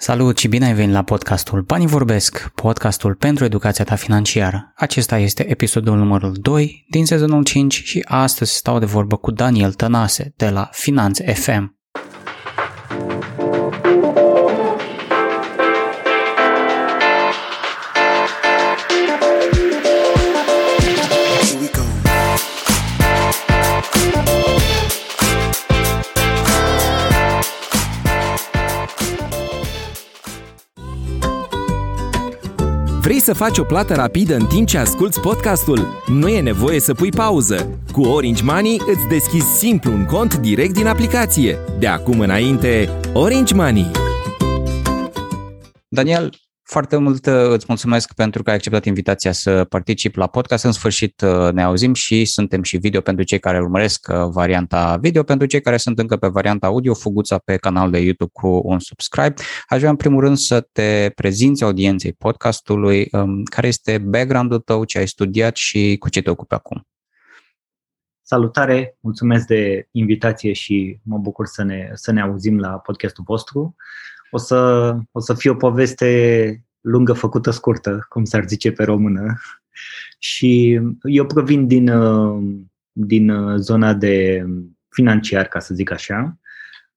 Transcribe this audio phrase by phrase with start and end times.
[0.00, 4.72] Salut și bine ai venit la podcastul Banii Vorbesc, podcastul pentru educația ta financiară.
[4.76, 9.72] Acesta este episodul numărul 2 din sezonul 5 și astăzi stau de vorbă cu Daniel
[9.72, 11.77] Tănase de la Finanțe FM.
[33.28, 36.02] Să faci o plată rapidă în timp ce asculti podcastul?
[36.06, 37.80] Nu e nevoie să pui pauză.
[37.92, 41.58] Cu Orange Money îți deschizi simplu un cont direct din aplicație.
[41.78, 43.90] De acum înainte, Orange Money.
[45.88, 46.30] Daniel,
[46.70, 50.64] foarte mult uh, îți mulțumesc pentru că ai acceptat invitația să particip la podcast.
[50.64, 54.96] În sfârșit uh, ne auzim și suntem și video pentru cei care urmăresc uh, varianta
[54.96, 58.60] video, pentru cei care sunt încă pe varianta audio, fuguța pe canal de YouTube cu
[58.64, 59.34] un subscribe.
[59.66, 64.84] Aș vrea în primul rând să te prezinți audienței podcastului, um, care este background-ul tău,
[64.84, 66.86] ce ai studiat și cu ce te ocupi acum.
[68.22, 73.76] Salutare, mulțumesc de invitație și mă bucur să ne, să ne auzim la podcastul vostru
[74.30, 79.38] o să, o să fie o poveste lungă făcută scurtă, cum s-ar zice pe română.
[80.18, 82.42] Și eu provin din, uh,
[82.92, 84.46] din uh, zona de
[84.88, 86.38] financiar, ca să zic așa.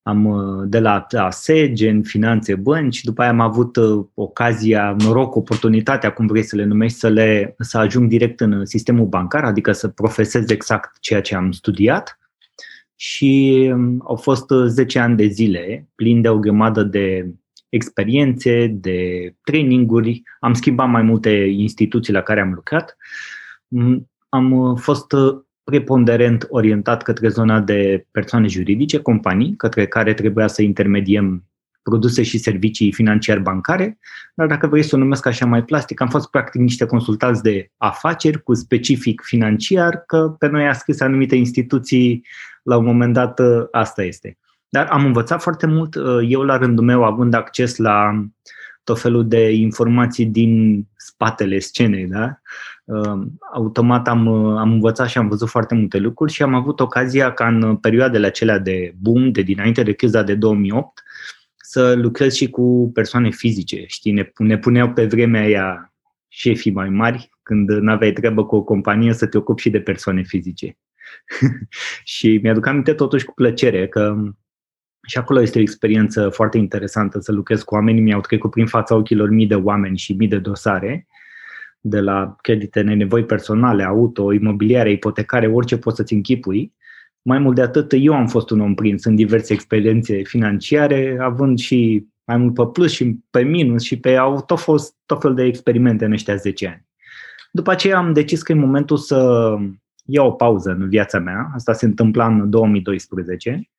[0.02, 3.78] Am uh, de la ASE, gen finanțe, bănci, după aia am avut
[4.14, 9.06] ocazia, noroc, oportunitatea, cum vrei să le numești, să, le, să ajung direct în sistemul
[9.06, 12.21] bancar, adică să profesez exact ceea ce am studiat
[13.04, 17.34] și um, au fost 10 uh, ani de zile plini de o grămadă de
[17.70, 20.22] experiențe, de traininguri.
[20.40, 22.98] Am schimbat mai multe instituții la care am lucrat.
[23.68, 30.14] Mm, am uh, fost uh, preponderent orientat către zona de persoane juridice, companii, către care
[30.14, 31.46] trebuia să intermediem
[31.84, 34.00] produse și servicii financiar-bancare,
[34.36, 37.72] dar dacă vrei să o numesc așa mai plastic, am fost practic niște consultați de
[37.78, 42.26] afaceri cu specific financiar, că pe noi a scris anumite instituții,
[42.62, 43.42] la un moment dat
[43.72, 44.38] asta este.
[44.70, 45.96] Dar am învățat foarte mult,
[46.28, 48.26] eu la rândul meu, având acces la
[48.84, 52.40] tot felul de informații din spatele scenei, da?
[53.54, 54.28] automat am,
[54.58, 58.28] am învățat și am văzut foarte multe lucruri și am avut ocazia ca în perioadele
[58.28, 61.04] acelea de boom, de dinainte de criza de 2008,
[61.58, 65.94] să lucrez și cu persoane fizice, știi, ne, ne puneau pe vremea aia
[66.28, 69.80] șefii mai mari, când nu aveai treabă cu o companie, să te ocupi și de
[69.80, 70.78] persoane fizice.
[72.04, 74.16] și mi-aduc aminte totuși cu plăcere că
[75.08, 78.02] și acolo este o experiență foarte interesantă să lucrez cu oameni.
[78.02, 81.08] Mi-au trecut prin fața ochilor mii de oameni și mii de dosare,
[81.80, 86.74] de la credite nevoi personale, auto, imobiliare, ipotecare, orice poți să-ți închipui.
[87.22, 91.60] Mai mult de atât, eu am fost un om prins în diverse experiențe financiare, având
[91.60, 95.34] și mai mult pe plus și pe minus și pe au tot fost tot fel
[95.34, 96.86] de experimente în ăștia 10 ani.
[97.52, 99.58] După aceea am decis că e momentul să
[100.06, 101.52] iau o pauză în viața mea.
[101.54, 103.70] Asta se întâmpla în 2012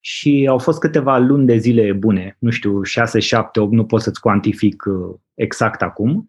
[0.00, 4.00] și au fost câteva luni de zile bune, nu știu, 6, 7, 8, nu pot
[4.00, 6.28] să-ți cuantific uh, exact acum,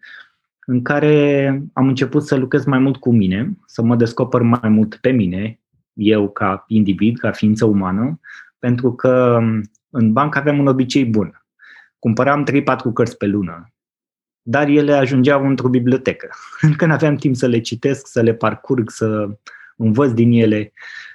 [0.66, 4.96] în care am început să lucrez mai mult cu mine, să mă descoper mai mult
[4.96, 5.60] pe mine,
[5.94, 8.20] eu ca individ, ca ființă umană,
[8.60, 9.40] pentru că
[9.90, 11.46] în bancă aveam un obicei bun.
[12.00, 13.75] Cumpăram 3-4 cărți pe lună,
[14.48, 16.30] dar ele ajungeau într-o bibliotecă.
[16.62, 19.30] Încă nu aveam timp să le citesc, să le parcurg, să
[19.78, 20.72] învăț din ele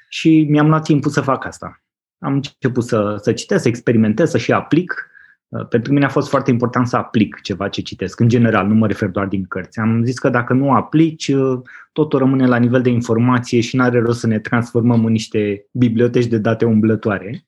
[0.09, 1.83] și mi-am luat timpul să fac asta.
[2.19, 5.11] Am început să, să citesc, să experimentez, să și aplic
[5.51, 8.21] Uh, pentru mine a fost foarte important să aplic ceva ce citesc.
[8.21, 9.79] În general, nu mă refer doar din cărți.
[9.79, 11.61] Am zis că dacă nu aplici, uh,
[11.93, 15.67] totul rămâne la nivel de informație și nu are rost să ne transformăm în niște
[15.73, 17.45] biblioteci de date umblătoare.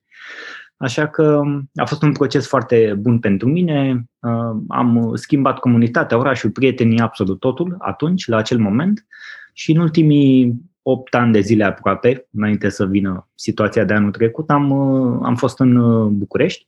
[0.83, 4.05] Așa că um, a fost un proces foarte bun pentru mine.
[4.19, 9.05] Uh, am schimbat comunitatea, orașul, prietenii, absolut totul atunci, la acel moment.
[9.53, 14.49] Și în ultimii 8 ani de zile aproape, înainte să vină situația de anul trecut,
[14.49, 14.71] am,
[15.23, 15.73] am fost în
[16.17, 16.67] București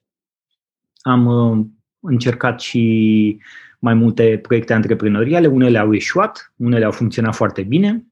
[1.06, 1.66] am uh,
[2.00, 3.38] încercat și
[3.80, 8.06] mai multe proiecte antreprenoriale, unele au ieșuat, unele au funcționat foarte bine,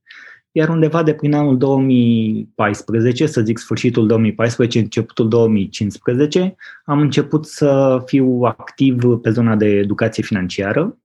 [0.55, 6.55] iar undeva de prin anul 2014, să zic sfârșitul 2014, începutul 2015,
[6.85, 10.97] am început să fiu activ pe zona de educație financiară.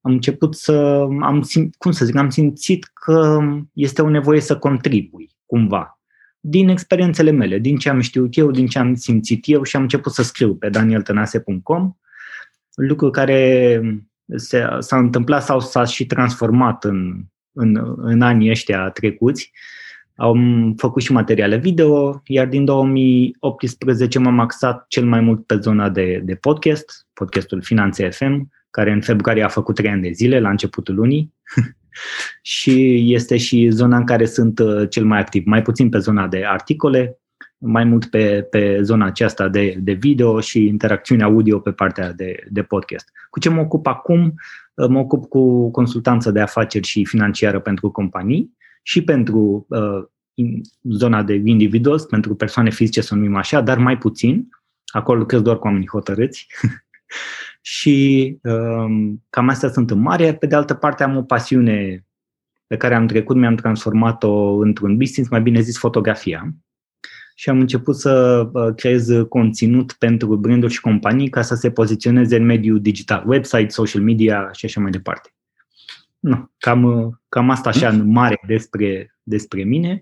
[0.00, 0.72] Am început să,
[1.20, 3.40] am, cum să zic, am simțit că
[3.72, 5.96] este o nevoie să contribui cumva
[6.44, 9.82] din experiențele mele, din ce am știut eu, din ce am simțit eu și am
[9.82, 11.92] început să scriu pe danieltănase.com,
[12.74, 13.80] lucru care
[14.34, 19.52] se, s-a întâmplat sau s-a și transformat în, în, în anii ăștia trecuți.
[20.14, 25.88] Am făcut și materiale video, iar din 2018 m-am axat cel mai mult pe zona
[25.88, 30.40] de, de podcast, podcastul Finanțe FM, care în februarie a făcut 3 ani de zile,
[30.40, 31.34] la începutul lunii.
[32.42, 36.28] și este și zona în care sunt uh, cel mai activ, mai puțin pe zona
[36.28, 37.18] de articole,
[37.58, 42.44] mai mult pe, pe zona aceasta de, de video și interacțiune audio pe partea de,
[42.50, 43.08] de podcast.
[43.30, 44.34] Cu ce mă ocup acum?
[44.74, 50.04] Uh, mă ocup cu consultanță de afaceri și financiară pentru companii și pentru uh,
[50.82, 54.48] zona de individuals, pentru persoane fizice, să numim așa, dar mai puțin.
[54.86, 56.46] Acolo lucrez doar cu oamenii hotărâți.
[57.60, 60.34] și um, cam astea sunt în mare.
[60.34, 62.06] Pe de altă parte am o pasiune
[62.66, 66.54] pe care am trecut, mi-am transformat-o într-un business, mai bine zis fotografia.
[67.34, 72.36] Și am început să uh, creez conținut pentru branduri și companii ca să se poziționeze
[72.36, 75.34] în mediul digital, website, social media și așa mai departe.
[76.18, 80.00] No, cam, uh, cam asta așa în mare despre, despre mine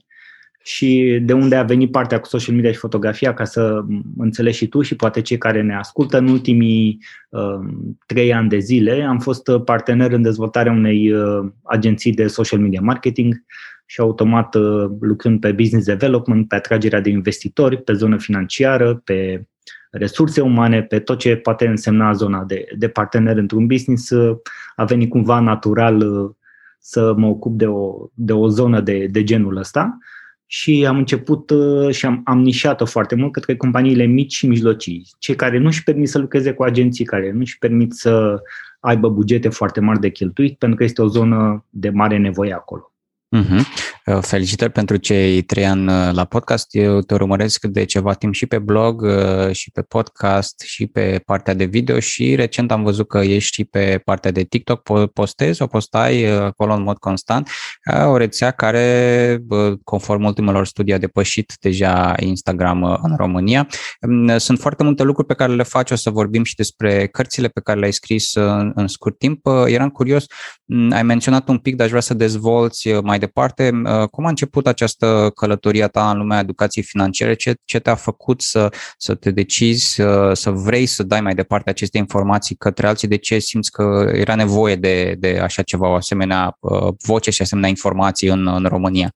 [0.62, 3.84] și de unde a venit partea cu social media și fotografia, ca să
[4.16, 6.18] înțelegi și tu și poate cei care ne ascultă.
[6.18, 6.98] În ultimii
[7.28, 7.60] uh,
[8.06, 12.80] trei ani de zile am fost partener în dezvoltarea unei uh, agenții de social media
[12.80, 13.44] marketing
[13.90, 19.44] și automat uh, lucrând pe business development, pe atragerea de investitori, pe zonă financiară, pe
[19.90, 24.36] resurse umane, pe tot ce poate însemna zona de, de partener într-un business, uh,
[24.76, 26.30] a venit cumva natural uh,
[26.78, 29.98] să mă ocup de o, de o zonă de, de genul ăsta
[30.46, 35.08] și am început uh, și am, am nișat-o foarte mult către companiile mici și mijlocii,
[35.18, 38.42] cei care nu își permit să lucreze cu agenții, care nu își permit să
[38.80, 42.89] aibă bugete foarte mari de cheltuit, pentru că este o zonă de mare nevoie acolo.
[43.36, 43.62] Uh-huh.
[44.20, 46.66] Felicitări pentru cei trei ani uh, la podcast.
[46.74, 51.22] Eu te urmăresc de ceva timp și pe blog, uh, și pe podcast, și pe
[51.24, 54.82] partea de video și recent am văzut că ești și pe partea de TikTok.
[55.12, 57.48] Postezi o postai acolo în mod constant.
[58.06, 59.38] O rețea care,
[59.84, 63.68] conform ultimelor studii, a depășit deja Instagram în România.
[64.00, 65.90] Um, sunt foarte multe lucruri pe care le faci.
[65.90, 69.46] O să vorbim și despre cărțile pe care le-ai scris în, în scurt timp.
[69.66, 70.24] Eram curios,
[70.64, 73.70] mm, ai menționat un pic, dar aș vrea să dezvolți mai departe.
[73.84, 77.34] Uh, cum a început această călătorie ta în lumea educației financiare?
[77.34, 78.68] Ce, ce te-a făcut să,
[78.98, 83.08] să te decizi, să, să vrei să dai mai departe aceste informații către alții?
[83.08, 87.42] De ce simți că era nevoie de, de așa ceva, o asemenea uh, voce și
[87.42, 89.10] asemenea informații în, în România?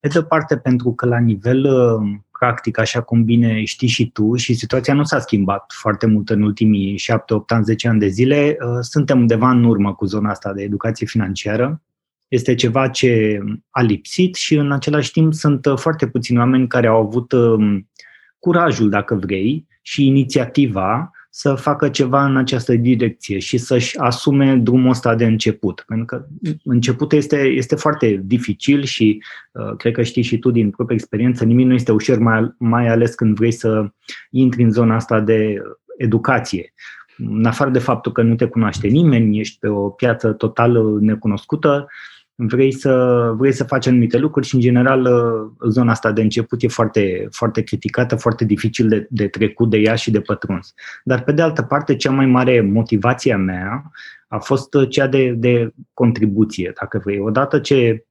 [0.00, 4.10] Pe de o parte, pentru că la nivel uh, practic, așa cum bine știi și
[4.10, 7.98] tu, și situația nu s-a schimbat foarte mult în ultimii 7, 8 ani, 10 ani
[7.98, 11.82] de zile, uh, suntem undeva în urmă cu zona asta de educație financiară.
[12.28, 13.38] Este ceva ce
[13.70, 17.90] a lipsit și în același timp sunt uh, foarte puțini oameni care au avut um,
[18.38, 24.90] curajul, dacă vrei, și inițiativa să facă ceva în această direcție și să-și asume drumul
[24.90, 25.84] ăsta de început.
[25.86, 26.26] Pentru că
[26.64, 29.22] începutul este, este foarte dificil și
[29.52, 32.88] uh, cred că știi și tu din propria experiență, nimic nu este ușor, mai, mai
[32.88, 33.90] ales când vrei să
[34.30, 35.62] intri în zona asta de
[35.96, 36.72] educație.
[37.16, 41.86] În afară de faptul că nu te cunoaște nimeni, ești pe o piață total necunoscută,
[42.34, 46.62] vrei să, vrei să faci anumite lucruri și, în general, uh, zona asta de început
[46.62, 50.74] e foarte, foarte criticată, foarte dificil de, de trecut de ea și de pătruns.
[51.04, 53.90] Dar, pe de altă parte, cea mai mare motivație a mea
[54.28, 57.18] a fost uh, cea de, de contribuție, dacă vrei.
[57.18, 58.04] Odată ce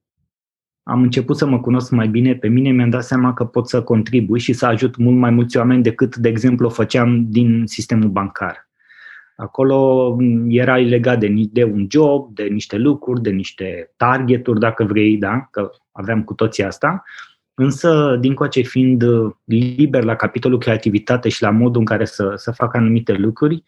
[0.82, 3.82] am început să mă cunosc mai bine pe mine, mi-am dat seama că pot să
[3.82, 8.08] contribui și să ajut mult mai mulți oameni decât, de exemplu, o făceam din sistemul
[8.08, 8.63] bancar.
[9.36, 10.16] Acolo
[10.48, 15.48] era legat de, de un job, de niște lucruri, de niște targeturi, dacă vrei, da?
[15.50, 17.02] că aveam cu toții asta.
[17.54, 19.04] Însă, din coace fiind
[19.44, 23.64] liber la capitolul creativitate și la modul în care să, să fac anumite lucruri,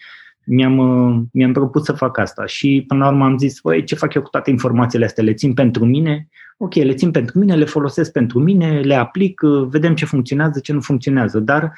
[0.47, 4.15] mi-am, mi-am propus să fac asta și până la urmă am zis, voi ce fac
[4.15, 5.25] eu cu toate informațiile astea?
[5.25, 6.29] Le țin pentru mine?
[6.57, 10.73] Ok, le țin pentru mine, le folosesc pentru mine, le aplic, vedem ce funcționează, ce
[10.73, 11.73] nu funcționează, dar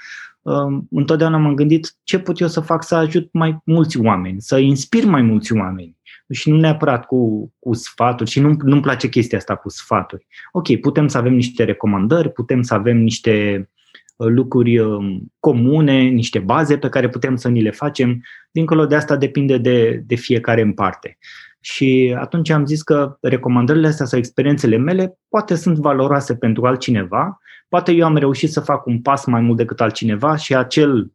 [0.91, 5.05] întotdeauna m-am gândit ce pot eu să fac să ajut mai mulți oameni, să inspir
[5.05, 5.97] mai mulți oameni.
[6.31, 10.27] Și nu neapărat cu, cu sfaturi, și nu, nu-mi place chestia asta cu sfaturi.
[10.53, 13.69] Ok, putem să avem niște recomandări, putem să avem niște
[14.17, 18.23] uh, lucruri um, comune, niște baze pe care putem să ni le facem.
[18.51, 21.19] Dincolo de asta depinde de, de fiecare în parte.
[21.61, 27.39] Și atunci am zis că recomandările astea sau experiențele mele poate sunt valoroase pentru altcineva,
[27.69, 31.13] poate eu am reușit să fac un pas mai mult decât altcineva și acel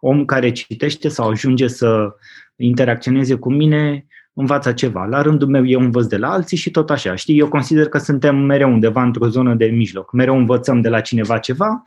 [0.00, 2.14] om care citește sau ajunge să
[2.56, 5.04] interacționeze cu mine învață ceva.
[5.04, 7.14] La rândul meu eu învăț de la alții și tot așa.
[7.14, 10.12] Știi, eu consider că suntem mereu undeva într-o zonă de mijloc.
[10.12, 11.82] Mereu învățăm de la cineva ceva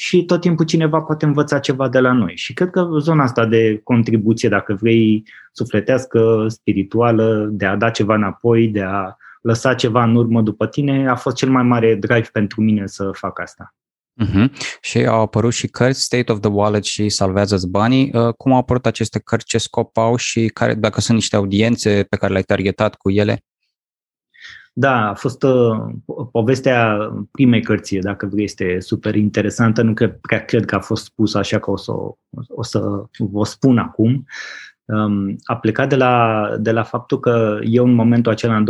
[0.00, 2.32] și tot timpul cineva poate învăța ceva de la noi.
[2.36, 8.14] Și cred că zona asta de contribuție, dacă vrei, sufletească, spirituală, de a da ceva
[8.14, 12.28] înapoi, de a lăsa ceva în urmă după tine a fost cel mai mare drive
[12.32, 13.74] pentru mine să fac asta.
[14.24, 14.50] Uh-huh.
[14.80, 18.10] Și au apărut și cărți, State of the Wallet și Salvează-ți banii.
[18.12, 22.06] Uh, cum au apărut aceste cărți, ce scop au și care, dacă sunt niște audiențe
[22.08, 23.44] pe care le-ai targetat cu ele?
[24.72, 25.78] Da, a fost uh,
[26.32, 26.98] povestea
[27.30, 29.82] primei cărți, dacă vrei, este super interesantă.
[29.82, 31.92] Nu cred, cred că a fost spus așa că o să,
[32.48, 34.10] o să vă spun acum.
[34.10, 34.26] Um,
[35.44, 38.68] a plecat de la, de la faptul că eu în momentul acela, în 2014-15,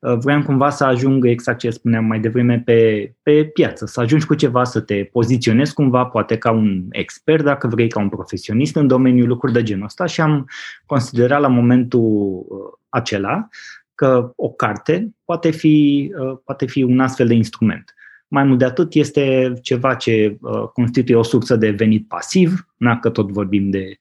[0.00, 4.26] uh, vreau cumva să ajung exact ce spuneam mai devreme pe, pe piață, să ajungi
[4.26, 8.76] cu ceva, să te poziționezi cumva, poate ca un expert, dacă vrei, ca un profesionist
[8.76, 10.48] în domeniul lucruri de genul ăsta și am
[10.86, 12.00] considerat la momentul
[12.48, 13.48] uh, acela
[13.94, 17.94] că o carte poate fi, uh, poate fi un astfel de instrument.
[18.28, 22.65] Mai mult de atât, este ceva ce uh, constituie o sursă de venit pasiv,
[23.00, 23.98] că tot vorbim de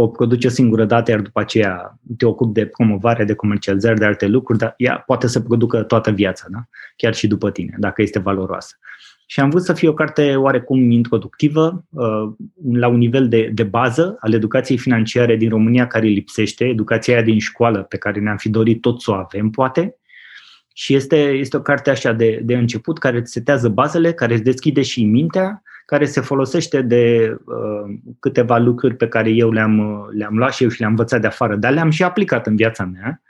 [0.00, 4.04] o produce o singură dată, iar după aceea te ocupi de promovare, de comercializare, de
[4.04, 6.58] alte lucruri, dar ea poate să producă toată viața, da?
[6.96, 8.76] chiar și după tine, dacă este valoroasă.
[9.26, 12.32] Și am vrut să fie o carte oarecum introductivă, uh,
[12.72, 17.22] la un nivel de, de bază al educației financiare din România care lipsește, educația aia
[17.22, 19.96] din școală pe care ne-am fi dorit tot să o avem, poate,
[20.72, 24.42] și este, este o carte așa de, de început care îți setează bazele, care îți
[24.42, 30.08] deschide și mintea, care se folosește de uh, câteva lucruri pe care eu le-am, uh,
[30.10, 32.84] le-am luat și eu și le-am învățat de afară, dar le-am și aplicat în viața
[32.84, 33.22] mea.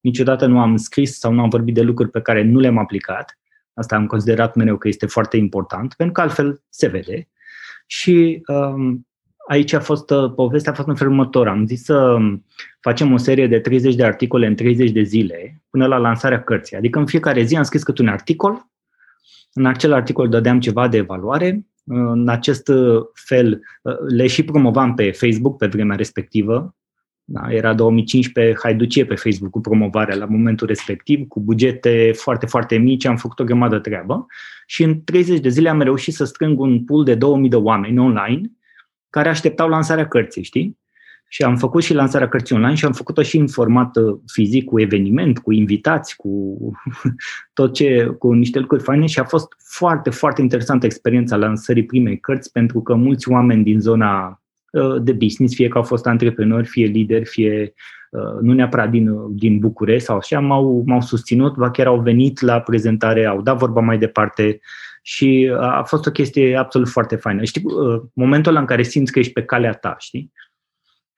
[0.00, 3.38] Niciodată nu am scris sau nu am vorbit de lucruri pe care nu le-am aplicat.
[3.74, 7.28] Asta am considerat mereu că este foarte important, pentru că altfel se vede.
[7.86, 9.06] Și um,
[9.48, 11.48] aici a fost, uh, povestea a fost în felul următor.
[11.48, 12.44] Am zis să um,
[12.80, 16.76] facem o serie de 30 de articole în 30 de zile până la lansarea cărții.
[16.76, 18.68] Adică în fiecare zi am scris câte un articol,
[19.52, 24.94] în acel articol dădeam ceva de evaluare, în acest uh, fel uh, le și promovam
[24.94, 26.74] pe Facebook pe vremea respectivă,
[27.24, 32.76] da, era 2015, haiducie pe Facebook cu promovarea la momentul respectiv, cu bugete foarte, foarte
[32.76, 34.26] mici, am făcut o grămadă treabă
[34.66, 37.98] și în 30 de zile am reușit să strâng un pool de 2000 de oameni
[37.98, 38.50] online
[39.10, 40.78] care așteptau lansarea cărții, știi?
[41.28, 44.64] Și am făcut și lansarea cărții online și am făcut-o și în format uh, fizic,
[44.64, 46.56] cu eveniment, cu invitați, cu
[47.52, 52.20] tot ce, cu niște lucruri faine și a fost foarte, foarte interesantă experiența lansării primei
[52.20, 56.66] cărți pentru că mulți oameni din zona uh, de business, fie că au fost antreprenori,
[56.66, 57.74] fie lideri, fie
[58.10, 62.40] uh, nu neapărat din, din București sau așa, m-au, m-au susținut, va chiar au venit
[62.40, 64.60] la prezentare, au dat vorba mai departe
[65.02, 67.44] și a fost o chestie absolut foarte faină.
[67.44, 67.62] Știi,
[68.12, 70.32] momentul ăla în care simți că ești pe calea ta, știi?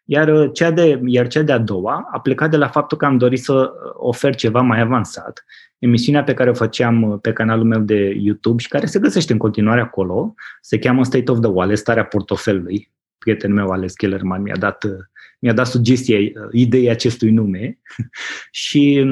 [0.09, 3.17] Iar uh, cea, de, iar cea de-a doua a plecat de la faptul că am
[3.17, 5.45] dorit să uh, ofer ceva mai avansat.
[5.79, 9.33] Emisiunea pe care o făceam uh, pe canalul meu de YouTube și care se găsește
[9.33, 12.91] în continuare acolo, se cheamă State of the Wallet, starea portofelului.
[13.19, 14.85] Prietenul meu, Alex Kellerman, mi-a dat,
[15.39, 17.79] mi-a dat sugestie, ideea acestui nume
[18.51, 19.07] și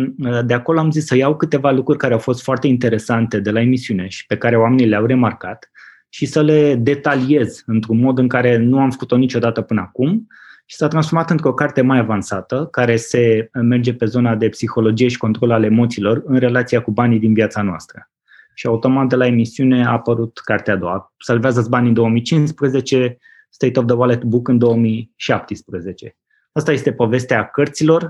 [0.45, 3.61] de acolo am zis să iau câteva lucruri care au fost foarte interesante de la
[3.61, 5.71] emisiune și pe care oamenii le-au remarcat
[6.09, 10.27] și să le detaliez într-un mod în care nu am făcut-o niciodată până acum,
[10.65, 15.19] și s-a transformat într-o carte mai avansată, care se merge pe zona de psihologie și
[15.19, 18.11] control al emoțiilor în relația cu banii din viața noastră.
[18.55, 21.13] Și automat de la emisiune a apărut cartea a doua.
[21.19, 23.19] Salvează-ți banii în 2015,
[23.51, 26.17] State of the Wallet Book în 2017.
[26.53, 28.03] Asta este povestea cărților.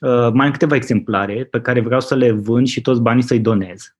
[0.00, 3.40] Uh, mai am câteva exemplare pe care vreau să le vând și toți banii să-i
[3.40, 3.96] donez.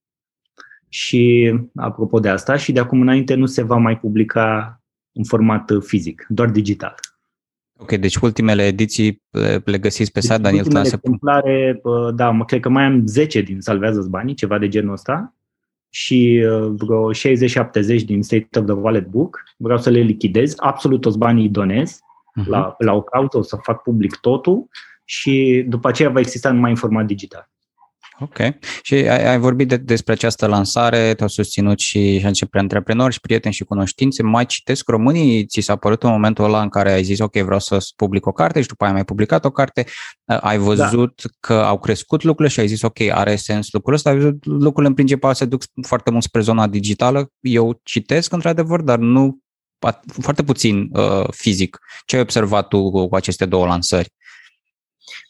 [0.88, 4.80] Și apropo de asta, și de acum înainte nu se va mai publica
[5.12, 6.94] în format fizic, doar digital.
[7.80, 9.22] Ok, deci ultimele ediții
[9.64, 10.98] le găsiți pe deci site, Daniel Clase.
[11.02, 11.80] exemplare,
[12.14, 15.34] da, mă cred că mai am 10 din salvează banii, ceva de genul ăsta,
[15.90, 19.42] și uh, vreo 60-70 din State of the Wallet Book.
[19.56, 22.46] Vreau să le lichidez, absolut toți banii îi donez uh-huh.
[22.46, 24.68] la, la o cauză, o să fac public totul
[25.04, 27.50] și după aceea va exista numai în format digital.
[28.20, 28.38] Ok.
[28.82, 33.20] Și ai, ai vorbit de, despre această lansare, te-au susținut și, și începe antreprenori și
[33.20, 34.22] prieteni și cunoștințe.
[34.22, 35.46] Mai citesc românii?
[35.46, 38.32] Ți s-a părut în momentul ăla în care ai zis, ok, vreau să public o
[38.32, 39.86] carte și după aia ai mai publicat o carte.
[40.24, 41.30] Ai văzut da.
[41.40, 44.10] că au crescut lucrurile și ai zis, ok, are sens lucrul ăsta.
[44.10, 47.30] Ai văzut lucrurile în principal se duc foarte mult spre zona digitală.
[47.40, 49.38] Eu citesc într-adevăr, dar nu
[50.22, 51.78] foarte puțin uh, fizic.
[52.04, 54.12] Ce ai observat tu cu aceste două lansări?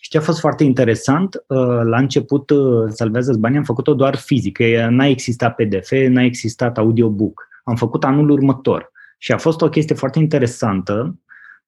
[0.01, 4.17] Și ce a fost foarte interesant, uh, la început uh, Salvează banii am făcut-o doar
[4.17, 7.49] fizic, n-a existat PDF, n-a existat audiobook.
[7.65, 11.19] Am făcut anul următor și a fost o chestie foarte interesantă,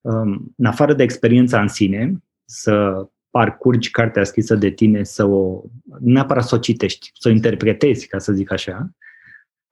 [0.00, 5.62] um, în afară de experiența în sine, să parcurgi cartea scrisă de tine, să o,
[6.00, 8.90] neapărat să o citești, să o interpretezi, ca să zic așa,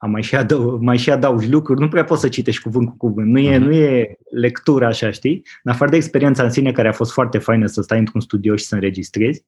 [0.03, 2.97] am mai și, adăug, mai și adaugi lucruri, nu prea poți să citești cuvânt cu
[2.97, 3.29] cuvânt.
[3.31, 3.61] Nu e, uh-huh.
[3.61, 5.43] nu e lectură așa, știi?
[5.63, 8.57] În afară de experiența în sine, care a fost foarte faină să stai într-un studio
[8.57, 9.45] și să înregistrezi,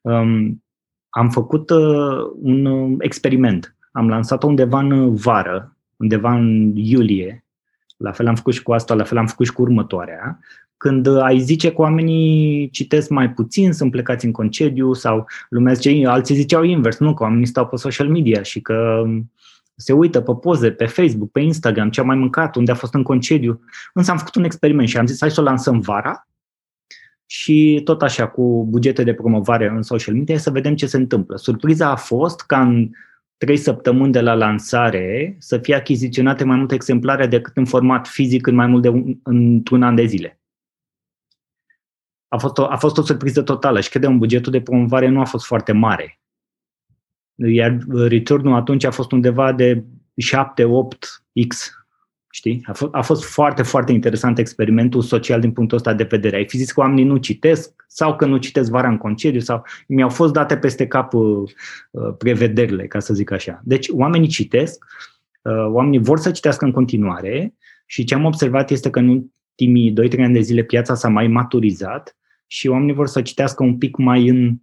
[0.00, 0.62] um,
[1.08, 3.76] am făcut uh, un uh, experiment.
[3.92, 7.44] Am lansat-o undeva în vară, undeva în iulie.
[7.96, 10.38] La fel am făcut și cu asta, la fel am făcut și cu următoarea.
[10.76, 15.72] Când uh, ai zice că oamenii citesc mai puțin, sunt plecați în concediu sau lumea
[15.72, 19.30] zice, alții ziceau invers, nu, că oamenii stau pe social media și că um,
[19.76, 22.94] se uită pe poze, pe Facebook, pe Instagram, ce a mai mâncat, unde a fost
[22.94, 23.60] în concediu.
[23.92, 26.26] Însă am făcut un experiment și am zis, hai să o lansăm vara
[27.26, 31.36] și tot așa, cu bugete de promovare în social media, să vedem ce se întâmplă.
[31.36, 32.90] Surpriza a fost ca în
[33.36, 38.46] trei săptămâni de la lansare să fie achiziționate mai multe exemplare decât în format fizic
[38.46, 40.40] în mai mult de un, într-un an de zile.
[42.28, 45.24] A fost, o, a fost o surpriză totală și credem bugetul de promovare nu a
[45.24, 46.20] fost foarte mare.
[47.34, 49.84] Iar return atunci a fost undeva de
[50.22, 51.84] 7-8x
[52.34, 52.62] Știi?
[52.66, 56.36] A, fost, a fost foarte, foarte interesant experimentul social din punctul ăsta de vedere.
[56.36, 59.64] Ai fi zis că oamenii nu citesc sau că nu citesc vara în concediu sau
[59.86, 61.42] mi-au fost date peste cap uh,
[61.90, 63.60] uh, prevederile, ca să zic așa.
[63.64, 64.84] Deci oamenii citesc,
[65.42, 67.54] uh, oamenii vor să citească în continuare
[67.86, 71.26] și ce am observat este că în ultimii 2-3 ani de zile piața s-a mai
[71.26, 74.56] maturizat și oamenii vor să citească un pic mai în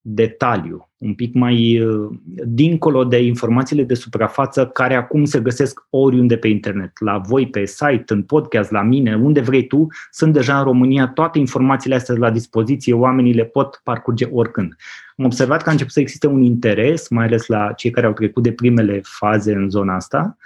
[0.00, 2.10] detaliu, un pic mai uh,
[2.44, 6.92] dincolo de informațiile de suprafață care acum se găsesc oriunde pe internet.
[7.00, 11.08] La voi, pe site, în podcast, la mine, unde vrei tu, sunt deja în România
[11.08, 14.76] toate informațiile astea la dispoziție, oamenii le pot parcurge oricând.
[15.16, 18.12] Am observat că a început să existe un interes, mai ales la cei care au
[18.12, 20.36] trecut de primele faze în zona asta,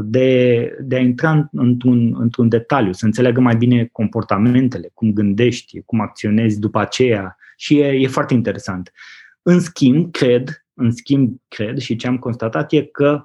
[0.00, 6.00] de, de a intra într-un, într-un detaliu, să înțeleagă mai bine comportamentele, cum gândești, cum
[6.00, 8.92] acționezi după aceea, și e, e foarte interesant.
[9.42, 13.22] În schimb, cred, în schimb, cred și ce am constatat e că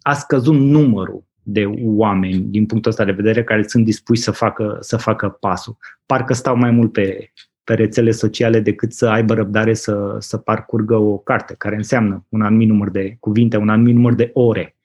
[0.00, 4.76] a scăzut numărul de oameni din punctul ăsta de vedere care sunt dispuși să facă,
[4.80, 5.76] să facă pasul.
[6.06, 7.32] Parcă stau mai mult pe,
[7.64, 12.42] pe rețele sociale decât să aibă răbdare să, să parcurgă o carte, care înseamnă un
[12.42, 14.75] anumit număr de cuvinte, un anumit număr de ore.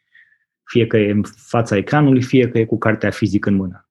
[0.72, 3.90] Fie că e în fața ecranului, fie că e cu cartea fizică în mână.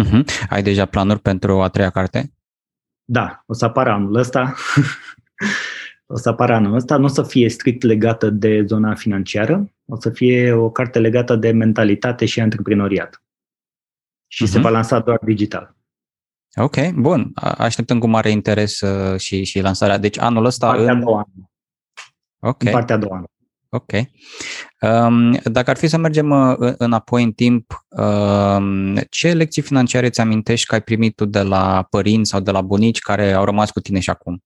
[0.00, 0.48] Uh-huh.
[0.48, 2.32] Ai deja planuri pentru a treia carte?
[3.04, 4.54] Da, o să apară anul ăsta.
[6.14, 6.96] o să apară anul ăsta.
[6.96, 11.36] Nu o să fie strict legată de zona financiară, o să fie o carte legată
[11.36, 13.22] de mentalitate și antreprenoriat.
[14.26, 14.48] Și uh-huh.
[14.48, 14.62] se mhm.
[14.62, 15.76] va lansa doar digital.
[16.56, 17.32] Ok, bun.
[17.34, 19.98] Așteptăm cu mare interes uh, și, și lansarea.
[19.98, 20.66] Deci anul ăsta...
[20.66, 20.98] Partea în...
[20.98, 21.28] a doua.
[22.38, 22.62] Ok.
[22.62, 23.24] În partea a doua.
[23.74, 23.92] Ok.
[24.80, 30.20] Um, dacă ar fi să mergem uh, înapoi în timp, um, ce lecții financiare ți
[30.20, 33.70] amintești că ai primit tu de la părinți sau de la bunici care au rămas
[33.70, 34.42] cu tine și acum?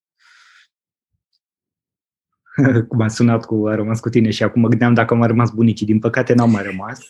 [2.88, 5.28] Cum a sunat cu a rămas cu tine și acum mă gândeam dacă au mai
[5.28, 5.86] rămas bunicii.
[5.86, 7.00] Din păcate n-au mai rămas.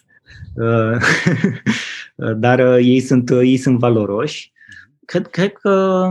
[0.55, 0.97] Uh,
[2.45, 4.53] dar uh, ei sunt, ei sunt valoroși.
[5.05, 6.09] Cred, cred că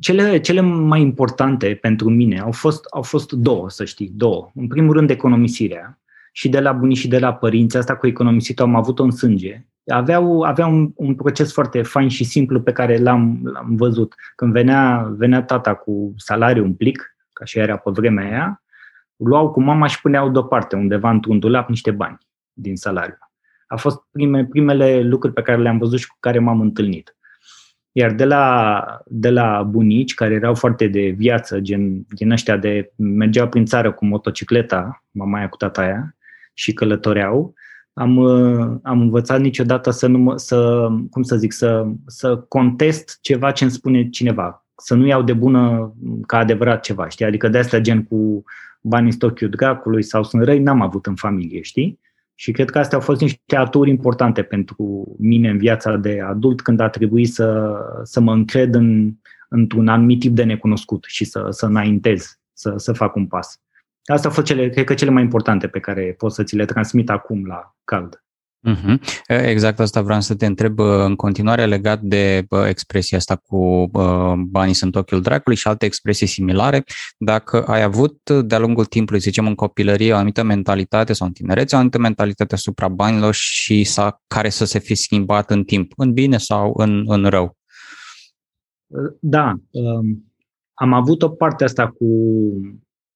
[0.00, 4.50] cele, cele mai importante pentru mine au fost, au fost două, să știi, două.
[4.54, 5.98] În primul rând, economisirea.
[6.32, 9.66] Și de la bunici și de la părinți, asta cu economisită am avut-o în sânge.
[9.86, 14.14] Aveau, aveau un, un proces foarte fain și simplu pe care l-am, l-am văzut.
[14.36, 18.62] Când venea, venea tata cu salariu, un plic, ca și era pe vremea aia,
[19.16, 22.18] luau cu mama și puneau deoparte, undeva într-un dulap, niște bani
[22.52, 23.18] din salariu.
[23.66, 27.16] A fost prime, primele lucruri pe care le-am văzut și cu care m-am întâlnit.
[27.96, 32.92] Iar de la, de la bunici, care erau foarte de viață, gen, din ăștia de
[32.96, 36.16] mergeau prin țară cu motocicleta, mamaia cu tata aia,
[36.54, 37.54] și călătoreau,
[37.92, 38.18] am,
[38.82, 43.64] am învățat niciodată să nu mă, să, cum să zic, să, să contest ceva ce
[43.64, 45.94] îmi spune cineva, să nu iau de bună
[46.26, 47.24] ca adevărat ceva, știi?
[47.24, 48.44] Adică de asta gen cu
[48.80, 52.00] banii stochiul dracului sau sunt răi, n-am avut în familie, știi?
[52.34, 56.60] Și cred că astea au fost niște aturi importante pentru mine în viața de adult
[56.60, 59.12] când a trebuit să, să mă încred în,
[59.48, 63.60] într-un anumit tip de necunoscut și să, să înaintez, să, să fac un pas.
[64.04, 66.64] Astea au fost cele, cred că cele mai importante pe care pot să ți le
[66.64, 68.23] transmit acum la cald.
[68.68, 68.98] Uh-huh.
[69.26, 73.90] Exact asta vreau să te întreb în continuare legat de expresia asta cu
[74.46, 76.84] banii sunt ochiul dracului și alte expresii similare.
[77.18, 81.32] Dacă ai avut de-a lungul timpului, să zicem, în copilărie o anumită mentalitate sau în
[81.32, 85.92] tinerețe o anumită mentalitate asupra banilor și sa, care să se fi schimbat în timp,
[85.96, 87.56] în bine sau în, în rău?
[89.20, 89.54] Da,
[90.74, 92.06] am avut o parte asta cu,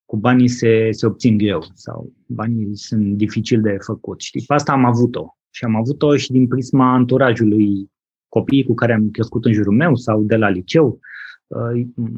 [0.04, 4.20] cu banii se, se obțin greu sau banii sunt dificil de făcut.
[4.20, 5.37] Știi, pe asta am avut-o.
[5.50, 7.90] Și am avut-o și din prisma anturajului
[8.28, 11.00] copiii cu care am crescut în jurul meu sau de la liceu.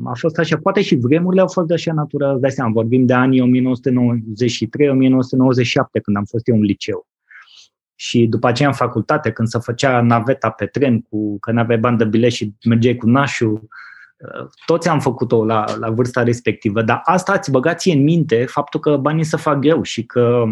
[0.04, 3.06] a fost așa, poate și vremurile au fost de așa natură, îți dai seama, vorbim
[3.06, 3.42] de anii 1993-1997,
[6.02, 7.06] când am fost eu în liceu.
[7.94, 11.98] Și după aceea în facultate, când se făcea naveta pe tren, cu, că n-aveai bani
[11.98, 13.68] de bilet și mergeai cu nașul,
[14.66, 18.96] toți am făcut-o la, la vârsta respectivă, dar asta îți băgați în minte faptul că
[18.96, 20.44] banii se fac greu și că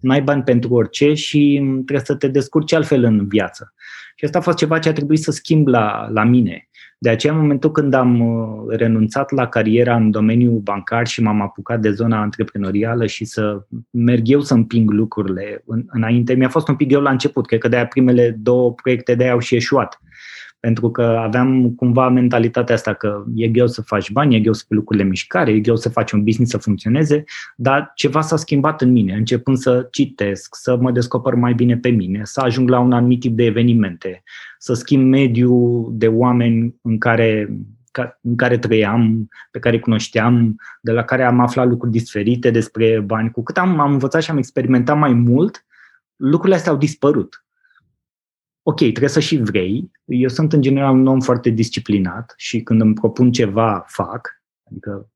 [0.00, 3.74] n-ai bani pentru orice și trebuie să te descurci altfel în viață.
[4.14, 6.68] Și asta a fost ceva ce a trebuit să schimb la, la mine.
[7.00, 11.40] De aceea, în momentul când am uh, renunțat la cariera în domeniul bancar și m-am
[11.40, 16.76] apucat de zona antreprenorială și să merg eu să împing lucrurile înainte, mi-a fost un
[16.76, 17.46] pic greu la început.
[17.46, 20.00] Cred că de-aia primele două proiecte de-aia au și eșuat
[20.60, 24.64] pentru că aveam cumva mentalitatea asta că e greu să faci bani, e greu să
[24.68, 27.24] pui lucrurile în mișcare, e greu să faci un business să funcționeze,
[27.56, 31.88] dar ceva s-a schimbat în mine, începând să citesc, să mă descoper mai bine pe
[31.88, 34.22] mine, să ajung la un anumit tip de evenimente,
[34.58, 37.58] să schimb mediul de oameni în care
[38.20, 43.00] în care trăiam, pe care îi cunoșteam, de la care am aflat lucruri diferite despre
[43.00, 43.30] bani.
[43.30, 45.64] Cu cât am, am învățat și am experimentat mai mult,
[46.16, 47.44] lucrurile astea au dispărut
[48.68, 49.90] ok, trebuie să și vrei.
[50.04, 54.42] Eu sunt în general un om foarte disciplinat și când îmi propun ceva, fac.
[54.70, 55.10] Adică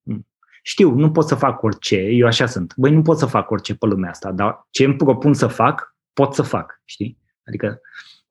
[0.62, 2.72] știu, nu pot să fac orice, eu așa sunt.
[2.76, 5.96] Băi, nu pot să fac orice pe lumea asta, dar ce îmi propun să fac,
[6.12, 7.18] pot să fac, știi?
[7.46, 7.80] Adică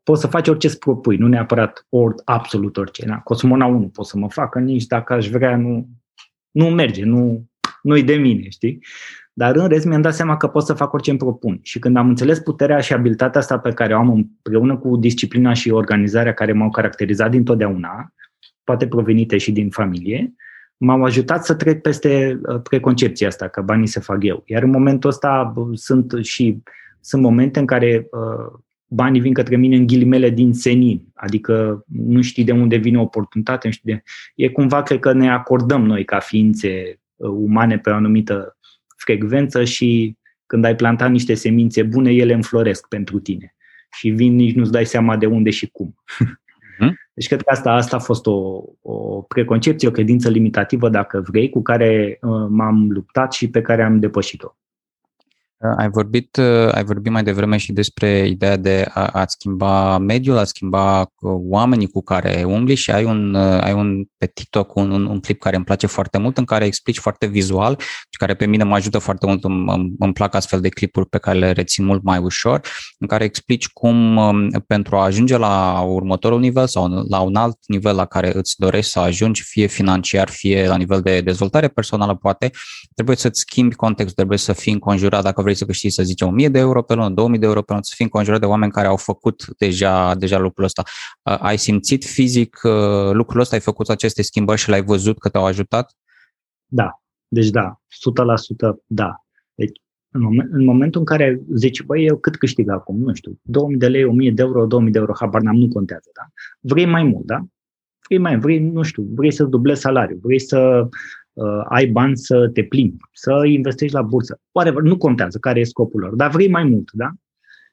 [0.03, 3.05] poți să faci orice îți propui, nu neapărat or, absolut orice.
[3.05, 5.89] Na, Cosmona 1 pot să mă facă, nici dacă aș vrea, nu,
[6.51, 7.49] nu merge, nu,
[7.81, 8.79] nu-i de mine, știi?
[9.41, 11.59] Dar în rest mi-am dat seama că pot să fac orice îmi propun.
[11.61, 15.53] Și când am înțeles puterea și abilitatea asta pe care o am împreună cu disciplina
[15.53, 18.13] și organizarea care m-au caracterizat dintotdeauna,
[18.63, 20.33] poate provenite și din familie,
[20.77, 24.43] m-au ajutat să trec peste uh, preconcepția asta, că banii se fac eu.
[24.45, 26.63] Iar în momentul ăsta sunt și
[26.99, 32.21] sunt momente în care uh, banii vin către mine în ghilimele din senin, adică nu
[32.21, 34.03] știi de unde vine oportunitate, nu știi de...
[34.35, 38.55] E cumva, cred că ne acordăm noi ca ființe uh, umane pe o anumită
[39.03, 43.55] frecvență și când ai plantat niște semințe bune, ele înfloresc pentru tine.
[43.91, 45.95] Și vin, nici nu-ți dai seama de unde și cum.
[46.79, 46.99] Mhm.
[47.13, 51.49] Deci cred că asta, asta a fost o, o preconcepție, o credință limitativă, dacă vrei,
[51.49, 54.55] cu care uh, m-am luptat și pe care am depășit-o.
[55.77, 60.37] Ai vorbit, uh, ai vorbit mai devreme și despre ideea de a, a schimba mediul,
[60.37, 61.07] a schimba uh,
[61.49, 65.19] oamenii cu care umbli și ai un, uh, ai un pe TikTok un, un, un
[65.19, 68.63] clip care îmi place foarte mult, în care explici foarte vizual și care pe mine
[68.63, 72.03] mă ajută foarte mult, îmi, îmi plac astfel de clipuri pe care le rețin mult
[72.03, 72.61] mai ușor,
[72.99, 77.57] în care explici cum um, pentru a ajunge la următorul nivel sau la un alt
[77.67, 82.15] nivel la care îți dorești să ajungi, fie financiar, fie la nivel de dezvoltare personală,
[82.15, 82.51] poate,
[82.93, 86.27] trebuie să-ți schimbi contextul, trebuie să fii înconjurat, dacă vrei vrei să câștigi, să zicem,
[86.27, 88.71] 1000 de euro pe lună, 2000 de euro pe lună, să fii înconjurat de oameni
[88.71, 90.83] care au făcut deja, deja lucrul ăsta.
[91.23, 92.59] Ai simțit fizic
[93.11, 95.95] lucrul ăsta, ai făcut aceste schimbări și l-ai văzut că te-au ajutat?
[96.65, 97.81] Da, deci da,
[98.73, 99.15] 100% da.
[99.53, 103.39] Deci în, moment, în momentul în care zici, băi, eu cât câștig acum, nu știu,
[103.41, 106.27] 2000 de lei, 1000 de euro, 2000 de euro, habar n-am, nu contează, da?
[106.59, 107.45] Vrei mai mult, da?
[108.07, 110.87] Vrei mai, vrei, nu știu, vrei să dublezi salariul, vrei să
[111.33, 114.39] uh, ai bani să te plimbi, să investești la bursă.
[114.51, 117.09] Whatever, nu contează care e scopul lor, dar vrei mai mult, da?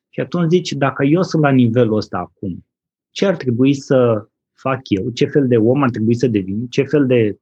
[0.08, 2.64] Și atunci zici, dacă eu sunt la nivelul ăsta acum,
[3.10, 6.82] ce ar trebui să fac eu, ce fel de om ar trebui să devin, ce
[6.82, 7.38] fel de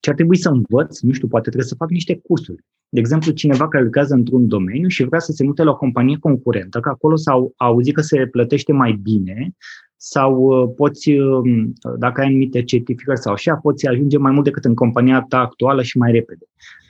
[0.00, 2.64] ce ar trebui să învăț, nu știu, poate trebuie să fac niște cursuri.
[2.88, 6.16] De exemplu, cineva care lucrează într-un domeniu și vrea să se mute la o companie
[6.18, 9.56] concurentă, că acolo s-au auzit că se plătește mai bine
[10.02, 14.64] sau uh, poți, um, dacă ai anumite certificări sau așa, poți ajunge mai mult decât
[14.64, 16.44] în compania ta actuală și mai repede.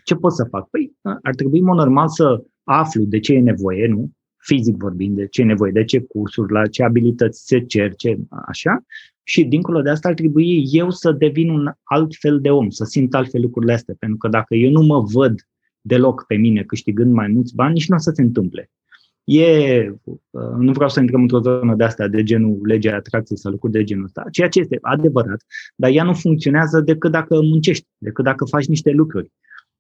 [0.05, 0.69] Ce pot să fac?
[0.71, 4.11] Păi, uh, ar trebui, mod normal, să aflu de ce e nevoie, nu?
[4.37, 8.19] Fizic vorbind, de ce e nevoie, de ce cursuri, la ce abilități se cer, ce,
[8.47, 8.83] așa.
[9.23, 12.85] Și, dincolo de asta, ar trebui eu să devin un alt fel de om, să
[12.85, 13.95] simt altfel lucrurile astea.
[13.99, 15.35] Pentru că dacă eu nu mă văd
[15.81, 18.71] deloc pe mine câștigând mai mulți bani, nici nu o să se întâmple.
[19.33, 23.51] E, uh, nu vreau să intrăm într-o zonă de asta, de genul legea atracției sau
[23.51, 25.45] lucruri de genul ăsta, ceea ce este adevărat,
[25.77, 29.33] dar ea nu funcționează decât dacă muncești, decât dacă faci niște lucruri,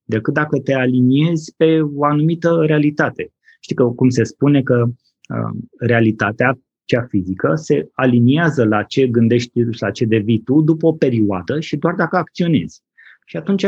[0.04, 3.32] decât dacă te aliniezi pe o anumită realitate.
[3.60, 9.60] Știi că cum se spune că uh, realitatea, cea fizică, se aliniază la ce gândești
[9.70, 12.82] și la ce devii tu după o perioadă și doar dacă acționezi.
[13.26, 13.66] Și atunci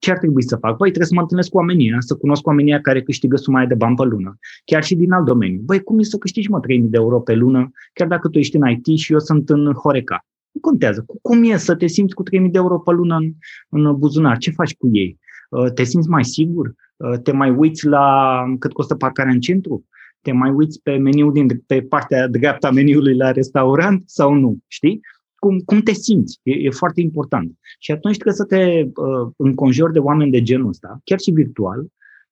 [0.00, 0.76] ce ar trebui să fac?
[0.76, 3.96] Băi, trebuie să mă întâlnesc cu oamenii să cunosc oamenii care câștigă suma de bani
[3.96, 5.60] pe lună, chiar și din alt domeniu.
[5.64, 8.56] Băi, cum e să câștigi, mă, 3000 de euro pe lună, chiar dacă tu ești
[8.56, 10.24] în IT și eu sunt în Horeca?
[10.50, 11.04] Nu contează.
[11.22, 13.32] Cum e să te simți cu 3000 de euro pe lună în,
[13.68, 14.38] în buzunar?
[14.38, 15.18] Ce faci cu ei?
[15.50, 16.74] Uh, te simți mai sigur?
[16.96, 19.84] Uh, te mai uiți la cât costă parcarea în centru?
[20.22, 24.58] Te mai uiți pe meniul din, pe partea dreapta meniului la restaurant sau nu?
[24.66, 25.00] Știi?
[25.40, 26.40] Cum, cum te simți.
[26.42, 27.58] E, e foarte important.
[27.78, 31.86] Și atunci trebuie să te uh, înconjori de oameni de genul ăsta, chiar și virtual,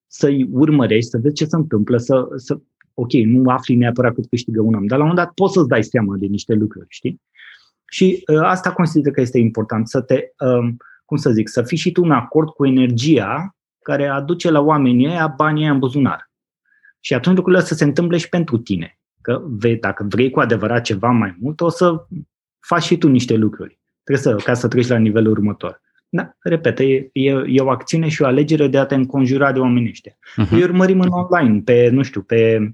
[0.06, 2.60] să-i urmărești, să vezi ce se întâmplă, să, să
[2.94, 5.68] ok, nu afli neapărat cât câștigă un om, dar la un moment dat poți să-ți
[5.68, 7.20] dai seama de niște lucruri, știi?
[7.90, 10.68] Și uh, asta consider că este important, să te, uh,
[11.04, 15.06] cum să zic, să fii și tu în acord cu energia care aduce la oamenii
[15.06, 16.30] ăia banii ăia în buzunar.
[17.00, 18.98] Și atunci lucrurile să se întâmple și pentru tine.
[19.20, 22.06] Că vei, dacă vrei cu adevărat ceva mai mult, o să
[22.60, 23.80] faci și tu niște lucruri.
[24.04, 25.80] Trebuie să, ca să treci la nivelul următor.
[26.08, 29.58] Da, repet, e, e, e o acțiune și o alegere de a te înconjura de
[29.58, 30.12] oamenii ăștia.
[30.12, 30.50] Uh-huh.
[30.50, 32.70] Îi urmărim în online, pe, nu știu, pe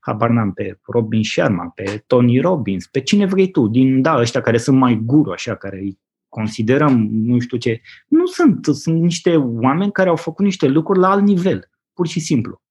[0.00, 4.40] habar n-am, pe Robin Sharma, pe Tony Robbins, pe cine vrei tu, din, da, ăștia
[4.40, 7.80] care sunt mai guru, așa, care îi considerăm, nu știu ce.
[8.08, 12.20] Nu sunt, sunt niște oameni care au făcut niște lucruri la alt nivel, pur și
[12.20, 12.62] simplu.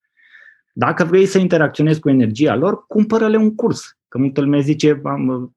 [0.73, 3.97] Dacă vrei să interacționezi cu energia lor, cumpără-le un curs.
[4.07, 5.55] Că multă lume zice, am,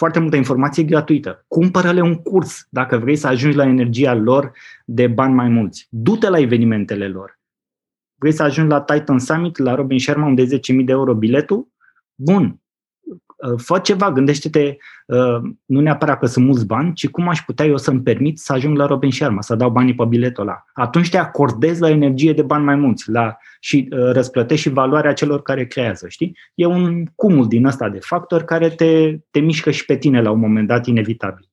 [0.00, 1.44] foarte multă informație gratuită.
[1.48, 4.52] Cumpără-le un curs dacă vrei să ajungi la energia lor
[4.84, 5.86] de bani mai mulți.
[5.90, 7.38] Du-te la evenimentele lor.
[8.14, 11.68] Vrei să ajungi la Titan Summit, la Robin Sharma, unde e 10.000 de euro biletul?
[12.14, 12.69] Bun, Uh,
[13.56, 14.76] fă ceva, gândește-te,
[15.06, 18.52] uh, nu neapărat că sunt mulți bani, ci cum aș putea eu să-mi permit să
[18.52, 20.64] ajung la Robin Sharma, să dau banii pe biletul ăla.
[20.72, 25.12] Atunci te acordezi la energie de bani mai mulți la, și uh, răsplătești și valoarea
[25.12, 26.36] celor care creează, știi?
[26.54, 30.30] E un cumul din ăsta de factori care te, te mișcă și pe tine la
[30.30, 31.44] un moment dat inevitabil.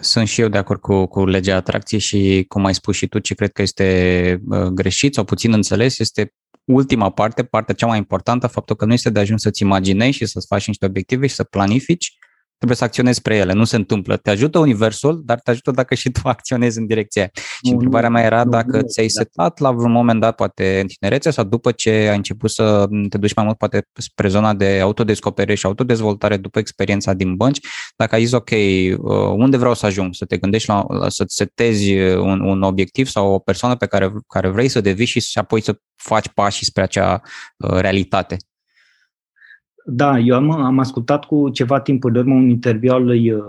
[0.00, 3.18] Sunt și eu de acord cu, cu legea atracției și, cum ai spus și tu,
[3.18, 6.32] ce cred că este greșit sau puțin înțeles, este
[6.68, 10.26] ultima parte, partea cea mai importantă, faptul că nu este de ajuns să-ți imaginezi și
[10.26, 12.18] să-ți faci niște obiective și să planifici,
[12.58, 13.52] trebuie să acționezi spre ele.
[13.52, 14.16] Nu se întâmplă.
[14.16, 17.30] Te ajută universul, dar te ajută dacă și tu acționezi în direcția aia.
[17.64, 21.44] Și întrebarea mea era dacă ți-ai setat la vreun moment dat, poate în tinerețe sau
[21.44, 25.66] după ce ai început să te duci mai mult poate spre zona de autodescoperire și
[25.66, 27.60] autodezvoltare după experiența din bănci,
[27.96, 28.96] dacă ai zis, ok, uh,
[29.36, 30.14] unde vreau să ajung?
[30.14, 34.48] Să te gândești la, să-ți setezi un, un obiectiv sau o persoană pe care, care
[34.48, 37.20] vrei să devii și, și apoi să faci pași spre acea
[37.56, 38.36] uh, realitate.
[39.90, 43.42] Da, eu am, am ascultat cu ceva timp în urmă un interviu al lui uh,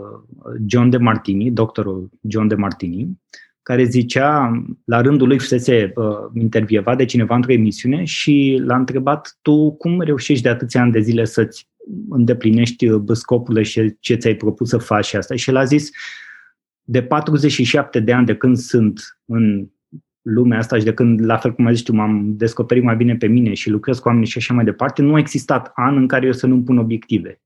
[0.68, 3.20] John de Martini, doctorul John de Martini,
[3.62, 4.52] care zicea,
[4.86, 10.02] la rândul lui fusese uh, intervievat de cineva într-o emisiune și l-a întrebat tu cum
[10.02, 11.70] reușești de atâția ani de zile să-ți
[12.10, 15.36] îndeplinești uh, scopurile și ce ți-ai propus să faci asta.
[15.36, 15.90] Și el a zis,
[16.84, 19.68] de 47 de ani de când sunt în
[20.22, 23.16] lumea asta și de când, la fel cum ai zis tu, m-am descoperit mai bine
[23.16, 26.08] pe mine și lucrez cu oameni și așa mai departe, nu a existat an în
[26.08, 27.42] care eu să nu pun obiective.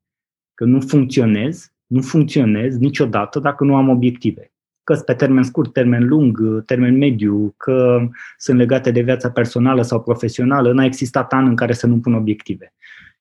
[0.54, 4.52] Că nu funcționez, nu funcționez niciodată dacă nu am obiective.
[4.84, 8.08] Că pe termen scurt, termen lung, termen mediu, că
[8.38, 12.14] sunt legate de viața personală sau profesională, n-a existat an în care să nu pun
[12.14, 12.74] obiective.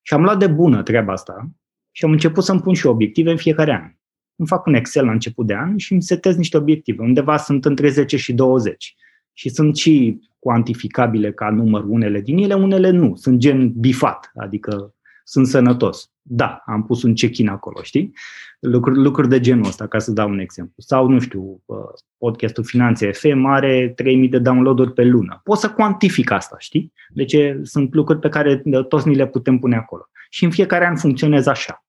[0.02, 1.50] Și am luat de bună treaba asta
[1.90, 3.92] și am început să-mi pun și obiective în fiecare an.
[4.36, 7.02] Îmi fac un Excel la început de an și îmi setez niște obiective.
[7.02, 8.96] Undeva sunt între 10 și 20
[9.33, 13.16] și sunt și cuantificabile ca număr unele din ele, unele nu.
[13.16, 16.11] Sunt gen bifat, adică sunt sănătos.
[16.23, 18.12] Da, am pus un check-in acolo, știi?
[18.61, 20.75] Lucruri, lucruri de genul ăsta, ca să dau un exemplu.
[20.77, 21.77] Sau, nu știu, uh,
[22.18, 25.40] podcastul Finanțe FM are 3000 de download-uri pe lună.
[25.45, 26.92] Pot să cuantific asta, știi?
[27.09, 30.09] Deci sunt lucruri pe care uh, toți ni le putem pune acolo.
[30.31, 31.85] Și în fiecare an funcționez așa.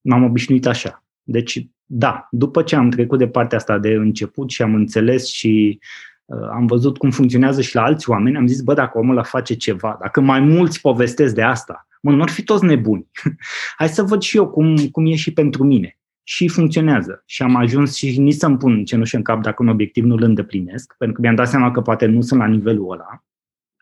[0.00, 1.04] M-am obișnuit așa.
[1.22, 5.78] Deci, da, după ce am trecut de partea asta de început și am înțeles și
[6.19, 6.19] Uh,
[6.52, 9.54] am văzut cum funcționează și la alți oameni, am zis, bă, dacă omul ăla face
[9.54, 13.10] ceva, dacă mai mulți povestesc de asta, mă, nu ar fi toți nebuni.
[13.78, 15.98] Hai să văd și eu cum, cum e și pentru mine.
[16.22, 17.22] Și funcționează.
[17.26, 20.22] Și am ajuns și nici să-mi pun cenușă în cap dacă un obiectiv nu îl
[20.22, 23.24] îndeplinesc, pentru că mi-am dat seama că poate nu sunt la nivelul ăla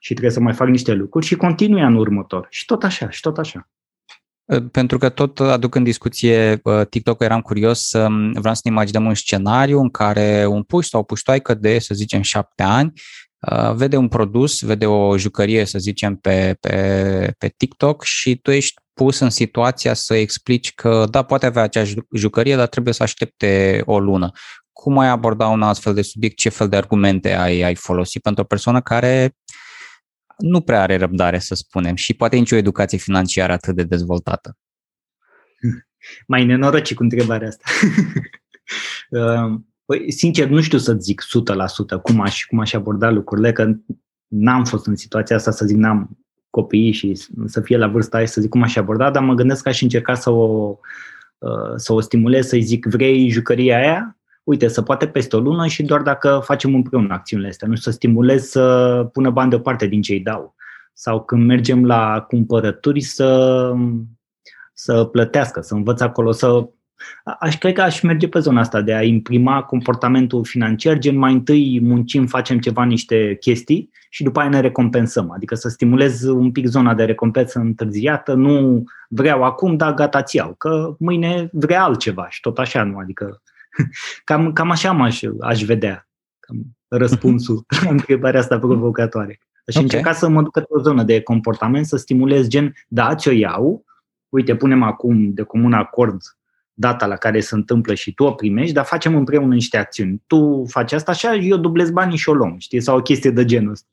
[0.01, 2.47] și trebuie să mai fac niște lucruri și continui anul următor.
[2.51, 3.69] Și tot așa, și tot așa.
[4.71, 7.91] Pentru că tot aduc în discuție TikTok, eram curios,
[8.35, 11.95] vreau să ne imaginăm un scenariu în care un puș sau o puștoaică de, să
[11.95, 12.93] zicem, șapte ani
[13.75, 18.75] vede un produs, vede o jucărie, să zicem, pe, pe, pe TikTok și tu ești
[18.93, 23.83] pus în situația să explici că, da, poate avea acea jucărie, dar trebuie să aștepte
[23.85, 24.31] o lună.
[24.73, 26.37] Cum ai aborda un astfel de subiect?
[26.37, 29.37] Ce fel de argumente ai, ai folosit pentru o persoană care
[30.39, 34.57] nu prea are răbdare, să spunem, și poate nici o educație financiară atât de dezvoltată.
[36.27, 37.65] Mai nenoroci cu întrebarea asta.
[39.11, 41.23] Uh, păi, sincer, nu știu să zic
[41.99, 43.75] 100% cum aș, cum aș aborda lucrurile, că
[44.27, 46.19] n-am fost în situația asta să zic n-am
[46.51, 47.15] copiii și
[47.47, 49.83] să fie la vârsta aia să zic cum aș aborda, dar mă gândesc că aș
[49.83, 50.79] încerca să o,
[51.39, 54.18] uh, să o stimulez, să-i zic vrei jucăria aia?
[54.49, 57.91] Uite, să poate peste o lună și doar dacă facem împreună acțiunile astea, nu să
[57.91, 60.55] stimulez să pună bani deoparte din ce îi dau.
[60.93, 63.73] Sau când mergem la cumpărături să,
[64.73, 66.69] să plătească, să învăț acolo să,
[67.39, 71.33] Aș cred că aș merge pe zona asta de a imprima comportamentul financiar, gen mai
[71.33, 75.31] întâi muncim, facem ceva, niște chestii și după aia ne recompensăm.
[75.31, 80.37] Adică să stimulez un pic zona de recompensă întârziată, nu vreau acum, dar gata ți
[80.37, 82.99] iau, că mâine vrea altceva și tot așa, nu?
[82.99, 83.43] Adică
[84.25, 89.41] cam, cam așa aș, aș vedea cam răspunsul la întrebarea asta provocatoare.
[89.67, 89.83] Aș okay.
[89.83, 93.85] încerca să mă duc pe o zonă de comportament, să stimulez gen, da, ți-o iau,
[94.29, 96.23] uite, punem acum de comun acord
[96.73, 100.23] data la care se întâmplă și tu o primești, dar facem împreună niște acțiuni.
[100.27, 102.81] Tu faci asta așa, eu dublez banii și o luăm, știi?
[102.81, 103.89] Sau o chestie de genul ăsta.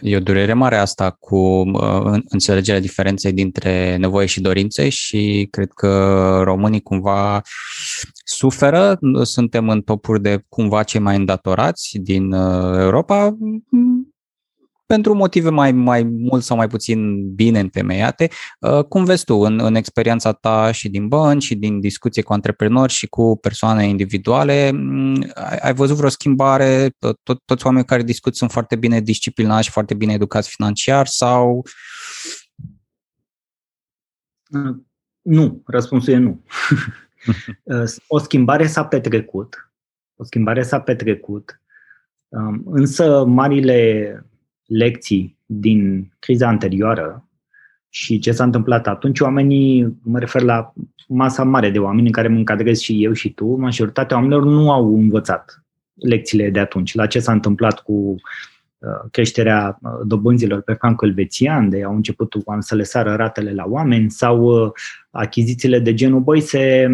[0.00, 5.68] E o durere mare asta cu uh, înțelegerea diferenței dintre nevoie și dorințe și cred
[5.74, 7.42] că românii cumva
[8.24, 13.36] suferă, suntem în topuri de cumva cei mai îndatorați din uh, Europa,
[14.86, 18.28] pentru motive mai, mai mult sau mai puțin bine întemeiate.
[18.60, 22.32] Uh, cum vezi tu în, în experiența ta și din bănci și din discuție cu
[22.32, 26.94] antreprenori și cu persoane individuale, mm, ai, ai văzut vreo schimbare?
[27.22, 31.62] Tot, toți oamenii care discut sunt foarte bine disciplinați și foarte bine educați financiar sau...
[34.50, 34.76] Uh,
[35.22, 36.44] nu, răspunsul e nu.
[37.64, 39.72] Uh, o schimbare s-a petrecut,
[40.16, 41.60] o schimbare s-a petrecut,
[42.28, 44.18] um, însă marile
[44.66, 47.28] lecții din criza anterioară
[47.88, 50.72] și ce s-a întâmplat atunci, oamenii, mă refer la
[51.08, 54.70] masa mare de oameni în care mă încadrez și eu și tu, majoritatea oamenilor nu
[54.72, 60.72] au învățat lecțiile de atunci, la ce s-a întâmplat cu uh, creșterea uh, dobânzilor pe
[60.72, 64.70] francul elvețian, de au început să le sară ratele la oameni, sau uh,
[65.10, 66.88] achizițiile de genul, băi, se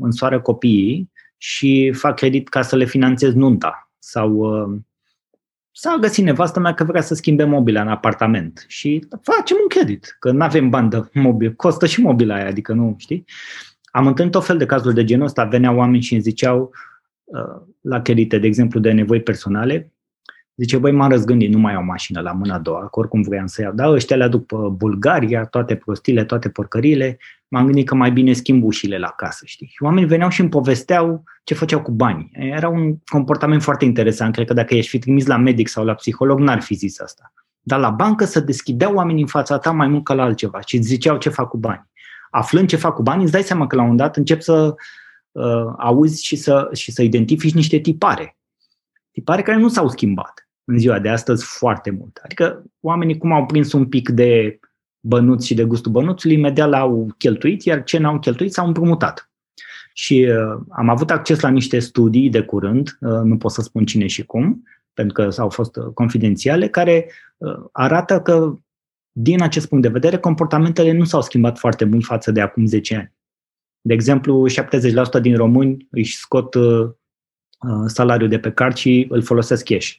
[0.00, 4.44] însoară copiii și fac credit ca să le finanțez nunta, sau
[5.78, 10.16] s-a găsit nevastă mea că vrea să schimbe mobila în apartament și facem un credit,
[10.18, 13.24] că nu avem bandă mobil, costă și mobila aia, adică nu, știi?
[13.84, 16.70] Am întâlnit o fel de cazuri de genul ăsta, veneau oameni și îmi ziceau
[17.24, 19.90] uh, la credite, de exemplu, de nevoi personale,
[20.58, 23.46] Zice, băi, m-am răzgândit, nu mai au mașină la mâna a doua, că oricum vreau
[23.46, 23.72] să iau.
[23.72, 27.18] Da, ăștia le aduc pe Bulgaria, toate prostile, toate porcările.
[27.48, 29.66] M-am gândit că mai bine schimb ușile la casă, știi?
[29.66, 32.30] Și oamenii veneau și îmi povesteau ce făceau cu banii.
[32.32, 34.34] Era un comportament foarte interesant.
[34.34, 37.32] Cred că dacă ești fi trimis la medic sau la psiholog, n-ar fi zis asta.
[37.60, 40.76] Dar la bancă să deschideau oamenii în fața ta mai mult ca la altceva și
[40.76, 41.90] îți ziceau ce fac cu banii.
[42.30, 44.74] Aflând ce fac cu banii, îți dai seama că la un dat încep să
[45.32, 48.36] uh, auzi și să, și să identifici niște tipare.
[49.10, 52.20] Tipare care nu s-au schimbat în ziua de astăzi foarte mult.
[52.22, 54.58] Adică oamenii cum au prins un pic de
[55.06, 59.30] bănuți și de gustul bănuțului, imediat l-au cheltuit, iar ce n-au cheltuit s-au împrumutat.
[59.92, 63.84] Și uh, am avut acces la niște studii de curând, uh, nu pot să spun
[63.84, 64.62] cine și cum,
[64.94, 68.54] pentru că au fost uh, confidențiale, care uh, arată că,
[69.12, 72.96] din acest punct de vedere, comportamentele nu s-au schimbat foarte mult față de acum 10
[72.96, 73.12] ani.
[73.80, 74.46] De exemplu,
[75.18, 79.94] 70% din români își scot uh, uh, salariul de pe card și îl folosesc cash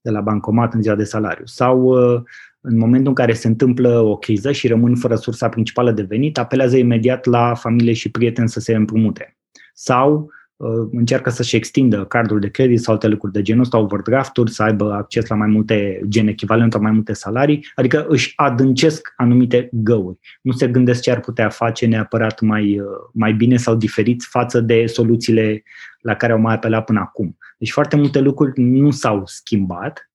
[0.00, 1.46] de la bancomat în ziua de salariu.
[1.46, 2.20] Sau uh,
[2.60, 6.38] în momentul în care se întâmplă o criză și rămân fără sursa principală de venit,
[6.38, 9.36] apelează imediat la familie și prieteni să se împrumute.
[9.74, 14.50] Sau uh, încearcă să-și extindă cardul de credit sau alte lucruri de genul ăsta, overdraft-uri,
[14.50, 19.12] să aibă acces la mai multe gen echivalent la mai multe salarii, adică își adâncesc
[19.16, 20.18] anumite găuri.
[20.42, 24.60] Nu se gândesc ce ar putea face neapărat mai, uh, mai bine sau diferit față
[24.60, 25.62] de soluțiile
[26.00, 27.36] la care au mai apelat până acum.
[27.58, 30.10] Deci foarte multe lucruri nu s-au schimbat.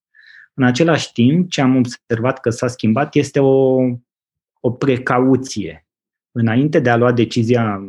[0.54, 3.78] În același timp, ce am observat că s-a schimbat este o,
[4.60, 5.86] o precauție.
[6.32, 7.82] Înainte de a lua decizia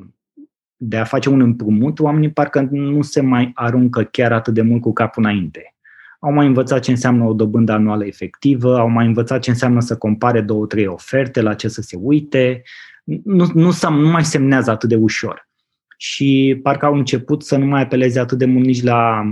[0.76, 4.82] de a face un împrumut, oamenii parcă nu se mai aruncă chiar atât de mult
[4.82, 5.74] cu capul înainte.
[6.20, 9.96] Au mai învățat ce înseamnă o dobândă anuală efectivă, au mai învățat ce înseamnă să
[9.96, 12.62] compare două, trei oferte, la ce să se uite.
[13.04, 15.48] Nu, nu, nu mai semnează atât de ușor
[15.96, 19.22] și parcă au început să nu mai apeleze atât de mult nici la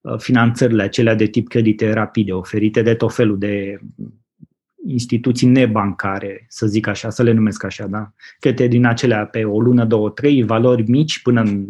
[0.00, 3.80] uh, finanțările acelea de tip credite rapide, oferite de tot felul de
[4.86, 8.12] instituții nebancare, să zic așa, să le numesc așa, da?
[8.38, 11.66] Credite din acelea pe o lună, două, trei, valori mici până în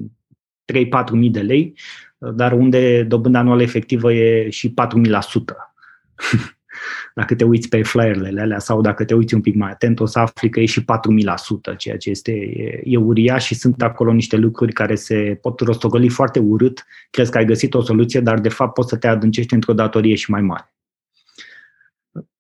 [0.73, 1.75] 3-4 mii de lei,
[2.19, 5.57] dar unde dobânda anuală efectivă e și 4 mii la sută.
[7.15, 10.07] Dacă te uiți pe flyerele alea sau dacă te uiți un pic mai atent, o
[10.07, 14.13] să afli că e și 4000%, ceea ce este, e, e uriaș și sunt acolo
[14.13, 16.85] niște lucruri care se pot rostogoli foarte urât.
[17.11, 20.15] Crezi că ai găsit o soluție, dar de fapt poți să te adâncești într-o datorie
[20.15, 20.75] și mai mare.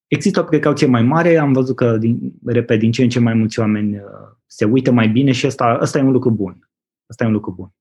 [0.07, 3.35] Există o precauție mai mare, am văzut că, din, repet, din ce în ce mai
[3.35, 4.03] mulți oameni uh,
[4.47, 6.69] se uită mai bine și ăsta, ăsta e un lucru bun.
[7.11, 7.73] Ăsta e un lucru bun.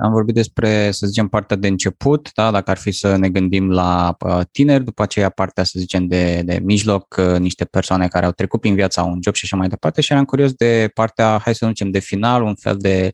[0.00, 2.50] Am vorbit despre, să zicem, partea de început, da?
[2.50, 4.16] dacă ar fi să ne gândim la
[4.52, 8.74] tineri, după aceea partea, să zicem, de, de mijloc, niște persoane care au trecut prin
[8.74, 11.90] viața un job și așa mai departe și eram curios de partea, hai să zicem,
[11.90, 13.10] de final, un fel de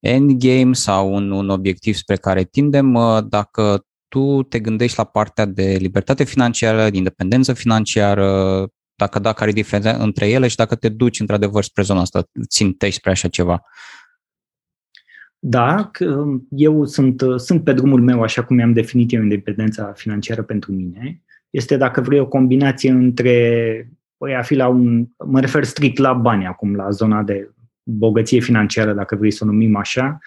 [0.00, 2.98] endgame sau un, un obiectiv spre care tindem,
[3.28, 9.50] dacă tu te gândești la partea de libertate financiară, de independență financiară, dacă da, care
[9.50, 13.28] e diferența între ele și dacă te duci într-adevăr spre zona asta, țintești spre așa
[13.28, 13.62] ceva.
[15.38, 15.90] Da,
[16.50, 21.22] eu sunt, sunt pe drumul meu, așa cum mi-am definit eu independența financiară pentru mine.
[21.50, 26.12] Este, dacă vrei, o combinație între, păi, a fi la un, mă refer strict la
[26.12, 27.50] bani acum, la zona de
[27.82, 30.18] bogăție financiară, dacă vrei să o numim așa,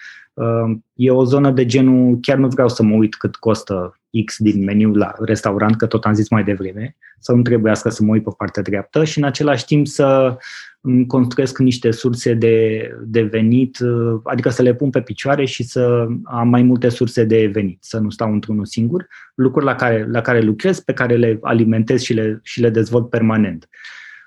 [0.94, 4.64] e o zonă de genul, chiar nu vreau să mă uit cât costă X din
[4.64, 8.24] meniu la restaurant, că tot am zis mai devreme, să nu trebuiască să mă uit
[8.24, 10.36] pe partea dreaptă și în același timp să
[10.80, 13.78] îmi construiesc niște surse de, de venit,
[14.24, 17.98] adică să le pun pe picioare și să am mai multe surse de venit, să
[17.98, 22.12] nu stau într-unul singur, lucruri la care, la care lucrez, pe care le alimentez și
[22.12, 23.68] le, și le dezvolt permanent.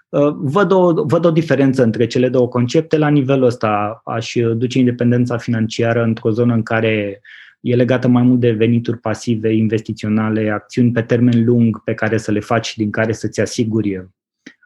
[0.09, 2.97] Uh, văd o, văd o diferență între cele două concepte.
[2.97, 7.21] La nivelul ăsta aș duce independența financiară într-o zonă în care
[7.65, 12.31] e legată mai mult de venituri pasive, investiționale, acțiuni pe termen lung pe care să
[12.31, 14.09] le faci, din care să-ți asiguri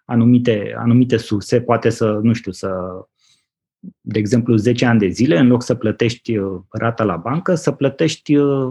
[0.06, 2.70] anumite, anumite surse, poate să, nu știu, să,
[4.02, 7.72] de exemplu, 10 ani de zile, în loc să plătești uh, rata la bancă, să
[7.72, 8.68] plătești uh,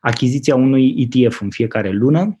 [0.00, 2.40] achiziția unui ETF în fiecare lună,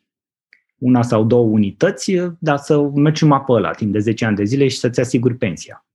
[0.76, 4.44] una sau două unități, dar să mergi numai pe ăla timp de 10 ani de
[4.44, 5.87] zile și să-ți asiguri pensia.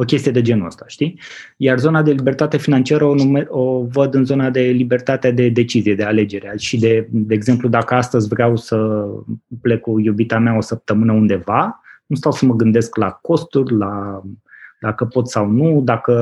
[0.00, 1.20] O chestie de genul ăsta, știi?
[1.56, 5.94] Iar zona de libertate financiară o, nume, o văd în zona de libertate de decizie,
[5.94, 6.52] de alegere.
[6.56, 9.06] Și de, de exemplu, dacă astăzi vreau să
[9.60, 14.22] plec cu iubita mea o săptămână undeva, nu stau să mă gândesc la costuri, la
[14.80, 16.12] dacă pot sau nu, dacă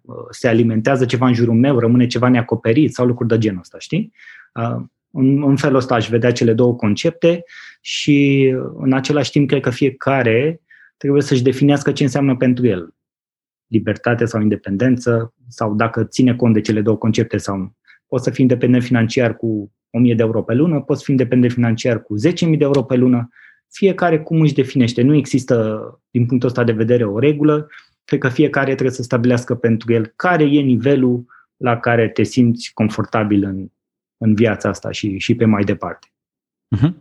[0.00, 3.78] uh, se alimentează ceva în jurul meu, rămâne ceva neacoperit sau lucruri de genul ăsta,
[3.78, 4.12] știi?
[4.54, 7.44] Uh, în, în felul ăsta aș vedea cele două concepte
[7.80, 10.60] și în același timp cred că fiecare
[10.96, 12.94] trebuie să-și definească ce înseamnă pentru el.
[13.72, 17.76] Libertate sau independență sau dacă ține cont de cele două concepte sau nu.
[18.06, 22.02] Poți să fii independent financiar cu 1000 de euro pe lună, poți fi independent financiar
[22.02, 23.28] cu 10.000 de euro pe lună,
[23.70, 25.02] fiecare cum își definește.
[25.02, 27.68] Nu există, din punctul ăsta de vedere, o regulă.
[28.04, 31.24] Cred că fiecare trebuie să stabilească pentru el care e nivelul
[31.56, 33.68] la care te simți confortabil în,
[34.16, 36.06] în viața asta și, și pe mai departe.
[36.76, 36.92] Uh-huh.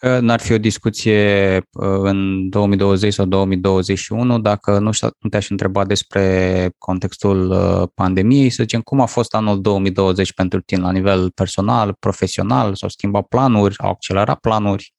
[0.00, 6.74] N-ar fi o discuție uh, în 2020 sau 2021 dacă nu, nu te-aș întreba despre
[6.78, 11.96] contextul uh, pandemiei, să zicem, cum a fost anul 2020 pentru tine la nivel personal,
[11.98, 14.94] profesional, s-au schimbat planuri, au accelerat planuri?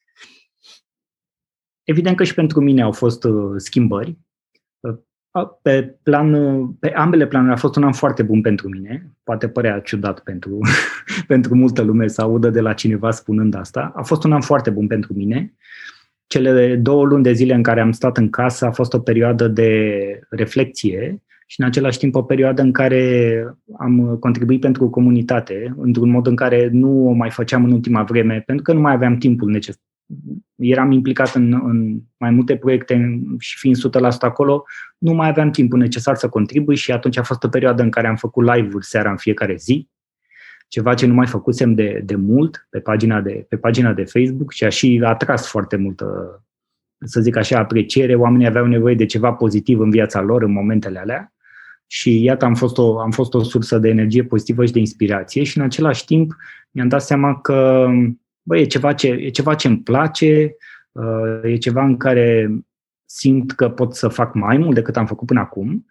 [1.83, 4.17] Evident că și pentru mine au fost schimbări.
[5.61, 9.11] Pe, plan, pe ambele planuri a fost un an foarte bun pentru mine.
[9.23, 10.59] Poate părea ciudat pentru,
[11.27, 13.91] pentru multă lume să audă de la cineva spunând asta.
[13.95, 15.53] A fost un an foarte bun pentru mine.
[16.27, 19.47] Cele două luni de zile în care am stat în casă a fost o perioadă
[19.47, 23.43] de reflexie și în același timp o perioadă în care
[23.77, 28.43] am contribuit pentru comunitate, într-un mod în care nu o mai făceam în ultima vreme,
[28.45, 29.90] pentru că nu mai aveam timpul necesar
[30.55, 33.79] eram implicat în, în mai multe proiecte și fiind 100%
[34.19, 34.65] acolo,
[34.97, 38.07] nu mai aveam timpul necesar să contribui și atunci a fost o perioadă în care
[38.07, 39.89] am făcut live-uri seara în fiecare zi,
[40.67, 44.51] ceva ce nu mai făcusem de, de mult pe pagina de, pe pagina de Facebook
[44.51, 46.05] și a și atras foarte multă,
[46.99, 48.15] să zic așa, apreciere.
[48.15, 51.33] Oamenii aveau nevoie de ceva pozitiv în viața lor în momentele alea
[51.87, 55.43] și iată, am fost o, am fost o sursă de energie pozitivă și de inspirație
[55.43, 56.35] și în același timp
[56.71, 57.87] mi-am dat seama că
[58.41, 60.55] bă, e ceva ce, e ceva ce îmi place,
[60.91, 62.49] uh, e ceva în care
[63.05, 65.85] simt că pot să fac mai mult decât am făcut până acum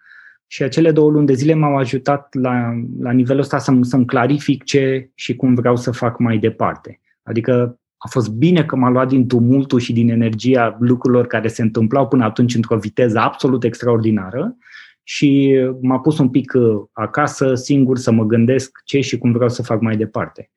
[0.47, 4.65] și acele două luni de zile m-au ajutat la, la nivelul ăsta să, să-mi clarific
[4.65, 7.01] ce și cum vreau să fac mai departe.
[7.23, 11.63] Adică a fost bine că m-a luat din tumultul și din energia lucrurilor care se
[11.63, 14.57] întâmplau până atunci într-o viteză absolut extraordinară
[15.03, 19.49] și m-a pus un pic uh, acasă, singur, să mă gândesc ce și cum vreau
[19.49, 20.51] să fac mai departe.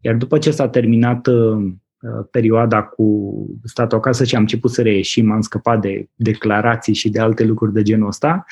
[0.00, 3.34] Iar după ce s-a terminat uh, uh, perioada cu
[3.64, 7.72] statul acasă și am început să reieșim, am scăpat de declarații și de alte lucruri
[7.72, 8.44] de genul ăsta,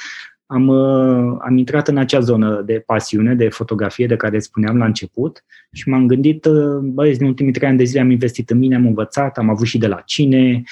[0.46, 4.84] am, uh, am intrat în acea zonă de pasiune, de fotografie de care spuneam la
[4.84, 6.46] început și m-am gândit,
[6.82, 9.66] băi, în ultimii trei ani de zile am investit în mine, am învățat, am avut
[9.66, 10.62] și de la cine,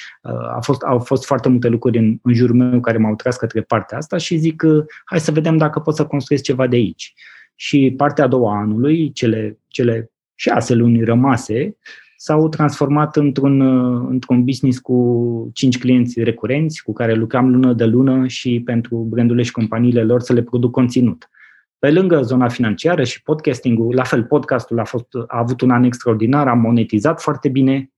[0.56, 3.60] a fost, au fost foarte multe lucruri în, în jurul meu care m-au tras către
[3.60, 4.62] partea asta și zic,
[5.04, 7.14] hai să vedem dacă pot să construiesc ceva de aici.
[7.54, 11.76] Și partea a doua anului, cele, cele șase luni rămase
[12.16, 17.84] s-au transformat într-un, uh, într-un business cu cinci clienți recurenți cu care lucram lună de
[17.84, 21.30] lună și pentru brandurile și companiile lor să le produc conținut.
[21.78, 25.84] pe lângă zona financiară și podcastingul, la fel, podcastul a, fost, a avut un an
[25.84, 27.90] extraordinar, am monetizat foarte bine,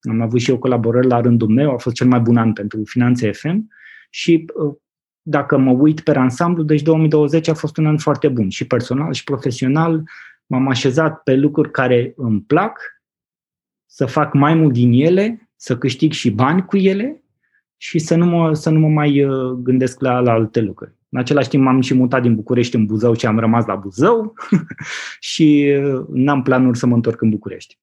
[0.00, 2.82] am avut și eu colaborări la rândul meu, a fost cel mai bun an pentru
[2.84, 3.68] Finanțe FM
[4.10, 4.74] și uh,
[5.22, 9.12] dacă mă uit pe ansamblu, deci 2020 a fost un an foarte bun și personal
[9.12, 10.02] și profesional.
[10.50, 12.80] M-am așezat pe lucruri care îmi plac,
[13.86, 17.24] să fac mai mult din ele, să câștig și bani cu ele
[17.76, 20.94] și să nu mă, să nu mă mai uh, gândesc la, la alte lucruri.
[21.08, 24.34] În același timp m-am și mutat din București în Buzău și am rămas la Buzău
[25.30, 27.78] și uh, n-am planuri să mă întorc în București.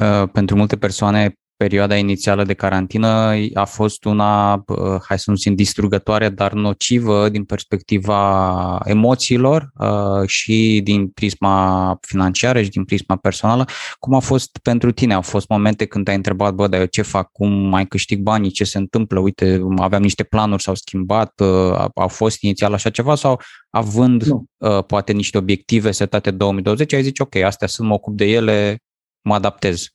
[0.00, 4.64] Uh, pentru multe persoane, perioada inițială de carantină a fost una,
[5.02, 12.62] hai să nu zicem, distrugătoare, dar nocivă din perspectiva emoțiilor uh, și din prisma financiară
[12.62, 13.64] și din prisma personală.
[13.98, 15.14] Cum a fost pentru tine?
[15.14, 17.32] Au fost momente când ai întrebat, bă, dar eu ce fac?
[17.32, 18.50] Cum mai câștig banii?
[18.50, 19.20] Ce se întâmplă?
[19.20, 23.40] Uite, aveam niște planuri, s-au schimbat, uh, au fost inițial așa ceva sau
[23.70, 24.44] având nu.
[24.56, 28.78] Uh, poate niște obiective setate 2020, ai zis, ok, astea sunt, mă ocup de ele,
[29.20, 29.86] mă adaptez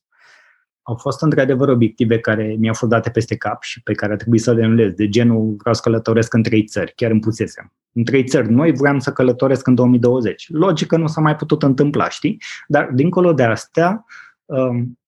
[0.92, 4.42] au fost într-adevăr obiective care mi-au fost date peste cap și pe care a trebuit
[4.42, 7.74] să le înlez, de genul vreau să călătoresc în trei țări, chiar îmi pusesem.
[7.94, 10.50] În trei țări noi vreau să călătoresc în 2020.
[10.50, 12.42] Logic că nu s-a mai putut întâmpla, știi?
[12.68, 14.06] Dar dincolo de astea,
[14.46, 15.00] um,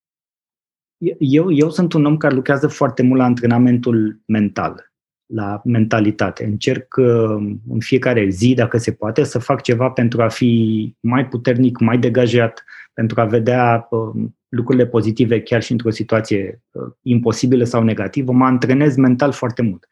[1.20, 4.92] eu, eu sunt un om care lucrează foarte mult la antrenamentul mental,
[5.26, 6.46] la mentalitate.
[6.46, 11.28] Încerc um, în fiecare zi, dacă se poate, să fac ceva pentru a fi mai
[11.28, 12.64] puternic, mai degajat,
[12.94, 18.45] pentru a vedea um, lucrurile pozitive chiar și într-o situație uh, imposibilă sau negativă, mă
[18.45, 19.88] antrenez mental foarte mult.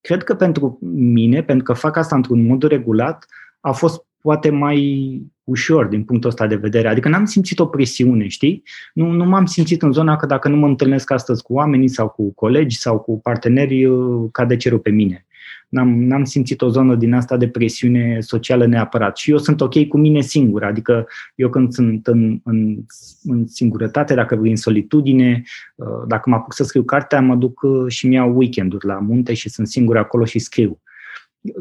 [0.00, 3.26] Cred că pentru mine, pentru că fac asta într-un mod regulat,
[3.60, 6.88] a fost poate mai ușor din punctul ăsta de vedere.
[6.88, 8.62] Adică n-am simțit o presiune, știi?
[8.94, 12.08] Nu, nu m-am simțit în zona că dacă nu mă întâlnesc astăzi cu oamenii sau
[12.08, 15.26] cu colegi sau cu parteneri, uh, cade cerul pe mine
[15.68, 19.16] n-am, n-am simțit o zonă din asta de presiune socială neapărat.
[19.16, 22.76] Și eu sunt ok cu mine singur, adică eu când sunt în, în,
[23.24, 25.42] în singurătate, dacă vrei în solitudine,
[25.74, 29.34] uh, dacă mă apuc să scriu cartea, mă duc uh, și mi-au weekenduri la munte
[29.34, 30.80] și sunt singur acolo și scriu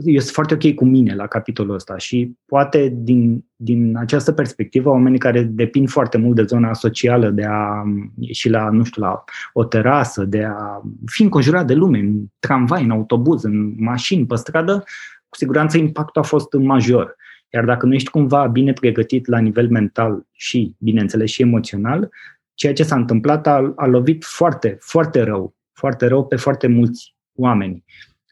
[0.03, 4.89] eu sunt foarte ok cu mine la capitolul ăsta și poate din, din această perspectivă
[4.89, 7.83] oamenii care depind foarte mult de zona socială, de a
[8.19, 9.23] ieși la, nu știu, la
[9.53, 14.35] o terasă, de a fi înconjurat de lume, în tramvai, în autobuz, în mașini, pe
[14.35, 14.83] stradă,
[15.29, 17.15] cu siguranță impactul a fost major.
[17.49, 22.09] Iar dacă nu ești cumva bine pregătit la nivel mental și, bineînțeles, și emoțional,
[22.53, 27.15] ceea ce s-a întâmplat a, a lovit foarte, foarte rău, foarte rău pe foarte mulți
[27.35, 27.83] oameni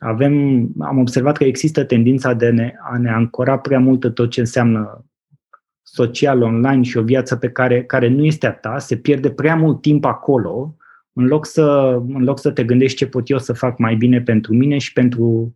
[0.03, 4.39] avem, am observat că există tendința de ne, a ne ancora prea mult tot ce
[4.39, 5.05] înseamnă
[5.81, 9.55] social, online și o viață pe care, care nu este a ta, se pierde prea
[9.55, 10.75] mult timp acolo,
[11.13, 14.21] în loc, să, în loc să te gândești ce pot eu să fac mai bine
[14.21, 15.55] pentru mine și pentru,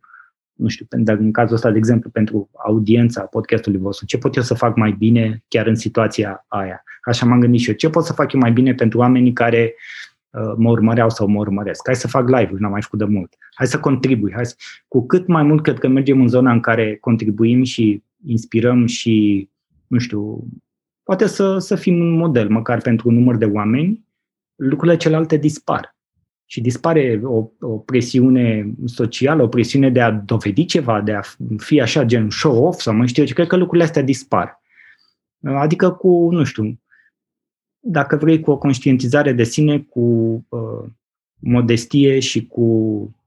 [0.53, 4.53] nu știu, în cazul ăsta, de exemplu, pentru audiența podcastului vostru, ce pot eu să
[4.53, 6.83] fac mai bine chiar în situația aia.
[7.01, 7.75] Așa m-am gândit și eu.
[7.75, 10.06] Ce pot să fac eu mai bine pentru oamenii care Uh,
[10.57, 11.81] mă urmăreau sau mă urmăresc.
[11.85, 13.35] Hai să fac live-uri, n-am mai făcut de mult.
[13.55, 14.31] Hai să contribui.
[14.33, 14.55] Hai să...
[14.87, 19.49] Cu cât mai mult cred că mergem în zona în care contribuim și inspirăm și,
[19.87, 20.43] nu știu,
[21.03, 24.05] poate să, să fim un model, măcar pentru un număr de oameni,
[24.55, 25.95] lucrurile celelalte dispar.
[26.49, 31.21] Și dispare o, o presiune socială, o presiune de a dovedi ceva, de a
[31.57, 34.61] fi așa gen show-off sau mai știu eu ce, cred că lucrurile astea dispar.
[35.43, 36.79] Adică cu, nu știu,
[37.79, 39.99] dacă vrei, cu o conștientizare de sine, cu
[40.49, 40.89] uh,
[41.39, 42.67] modestie și cu,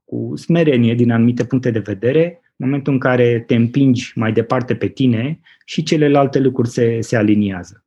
[0.05, 4.75] cu smerenie din anumite puncte de vedere, în momentul în care te împingi mai departe
[4.75, 7.85] pe tine și celelalte lucruri se, se aliniază.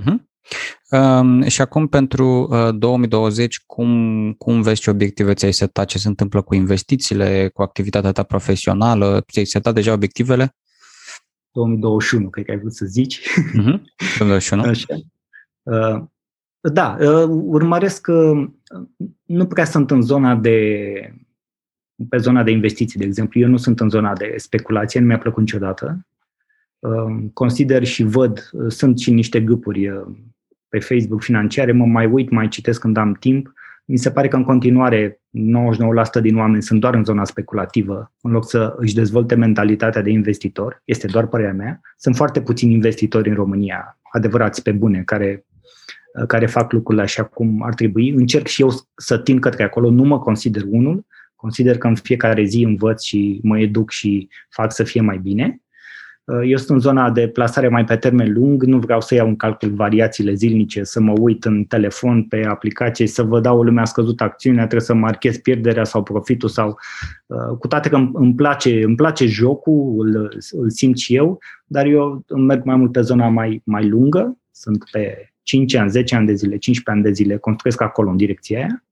[0.00, 0.28] Uh-huh.
[0.90, 5.86] Um, și acum pentru uh, 2020, cum, cum vezi ce obiective ți-ai setat?
[5.86, 9.24] Ce se întâmplă cu investițiile, cu activitatea ta profesională?
[9.32, 10.56] Ți-ai setat deja obiectivele?
[11.52, 13.20] 2021, cred că ai vrut să zici.
[13.60, 13.80] Uh-huh.
[14.18, 14.62] 2021.
[14.62, 14.86] Așa.
[15.70, 16.02] Uh,
[16.60, 18.48] da, uh, urmăresc, uh,
[19.24, 20.86] nu prea sunt în zona de,
[22.08, 23.40] pe zona de investiții, de exemplu.
[23.40, 26.06] Eu nu sunt în zona de speculație, nu mi-a plăcut niciodată.
[27.32, 30.04] Consider și văd, sunt și niște grupuri
[30.68, 33.52] pe Facebook financiare, mă mai uit, mai citesc când am timp.
[33.84, 35.20] Mi se pare că în continuare
[36.18, 40.10] 99% din oameni sunt doar în zona speculativă, în loc să își dezvolte mentalitatea de
[40.10, 40.82] investitor.
[40.84, 41.80] Este doar părerea mea.
[41.96, 45.49] Sunt foarte puțini investitori în România, adevărați pe bune, care Uh,
[46.26, 48.10] care fac lucrurile așa cum ar trebui.
[48.10, 51.06] Încerc și eu să tind către acolo, nu mă consider unul,
[51.36, 55.60] consider că în fiecare zi învăț și mă educ și fac să fie mai bine.
[56.24, 59.26] Uh, eu sunt în zona de plasare mai pe termen lung, nu vreau să iau
[59.26, 63.62] în calcul variațiile zilnice, să mă uit în telefon pe aplicație, să vă dau o
[63.62, 66.78] lume a scăzut acțiunea, trebuie să marchez pierderea sau profitul sau
[67.26, 71.86] uh, cu toate că îmi place, îmi place jocul, îl, îl simt și eu, dar
[71.86, 76.26] eu merg mai mult pe zona mai, mai lungă, sunt pe 5 ani, 10 ani
[76.26, 78.84] de zile, 15 ani de zile, construiesc acolo în direcția aia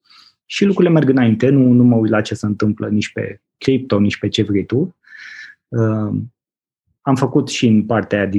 [0.46, 3.98] și lucrurile merg înainte, nu, nu mă uit la ce se întâmplă nici pe cripto,
[3.98, 4.96] nici pe ce vrei tu.
[5.68, 6.10] Uh,
[7.00, 8.38] am făcut și în partea aia de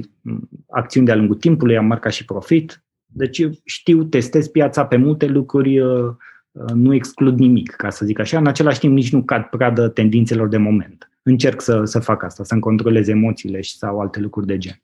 [0.70, 2.84] acțiuni de-a lungul timpului, am marcat și profit.
[3.06, 6.14] Deci știu, testez piața pe multe lucruri, uh,
[6.52, 8.38] uh, nu exclud nimic, ca să zic așa.
[8.38, 11.10] În același timp nici nu cad pradă tendințelor de moment.
[11.22, 14.82] Încerc să, să fac asta, să-mi controlez emoțiile și sau alte lucruri de gen.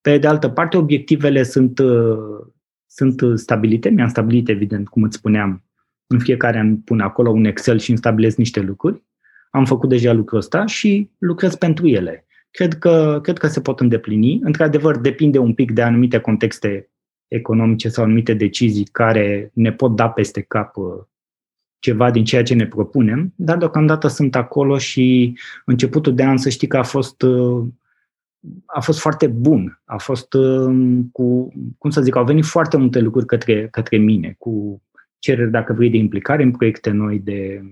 [0.00, 2.46] Pe de altă parte, obiectivele sunt, uh,
[2.90, 3.88] sunt stabilite.
[3.88, 5.64] Mi-am stabilit, evident, cum îți spuneam,
[6.06, 9.02] în fiecare an pun acolo un Excel și îmi stabilesc niște lucruri.
[9.50, 13.80] Am făcut deja lucrul ăsta și lucrez pentru ele cred că, cred că se pot
[13.80, 14.40] îndeplini.
[14.42, 16.90] Într-adevăr, depinde un pic de anumite contexte
[17.28, 20.84] economice sau anumite decizii care ne pot da peste cap uh,
[21.78, 26.48] ceva din ceea ce ne propunem, dar deocamdată sunt acolo și începutul de an să
[26.48, 27.64] știi că a fost, uh,
[28.66, 29.80] a fost foarte bun.
[29.84, 34.34] A fost uh, cu, cum să zic, au venit foarte multe lucruri către, către mine,
[34.38, 34.82] cu
[35.18, 37.62] cereri, dacă vrei, de implicare în proiecte noi, de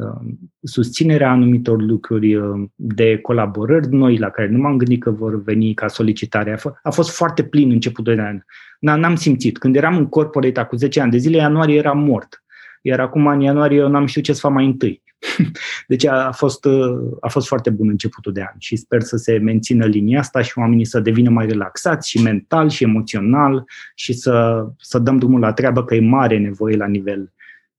[0.00, 5.42] Um, susținerea anumitor lucruri, um, de colaborări noi la care nu m-am gândit că vor
[5.42, 6.52] veni ca solicitare.
[6.52, 8.40] A, f- a fost foarte plin începutul de an.
[8.78, 9.58] N-am simțit.
[9.58, 12.44] Când eram în corporate cu 10 ani de zile, ianuarie era mort.
[12.82, 15.02] Iar acum în ianuarie eu n-am știut ce să fac mai întâi.
[15.86, 19.16] deci a, a, fost, uh, a fost foarte bun începutul de an și sper să
[19.16, 23.64] se mențină linia asta și oamenii să devină mai relaxați și mental și emoțional
[23.94, 27.32] și să, să dăm drumul la treabă că e mare nevoie la nivel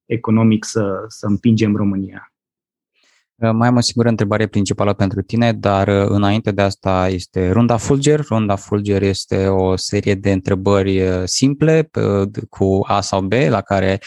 [0.06, 2.32] economic să, să împingem România.
[3.36, 7.52] Uh, mai am o singură întrebare principală pentru tine, dar uh, înainte de asta este
[7.52, 8.20] Runda Fulger.
[8.20, 11.90] Runda Fulger este o serie de întrebări uh, simple
[12.50, 14.00] cu A sau B, la care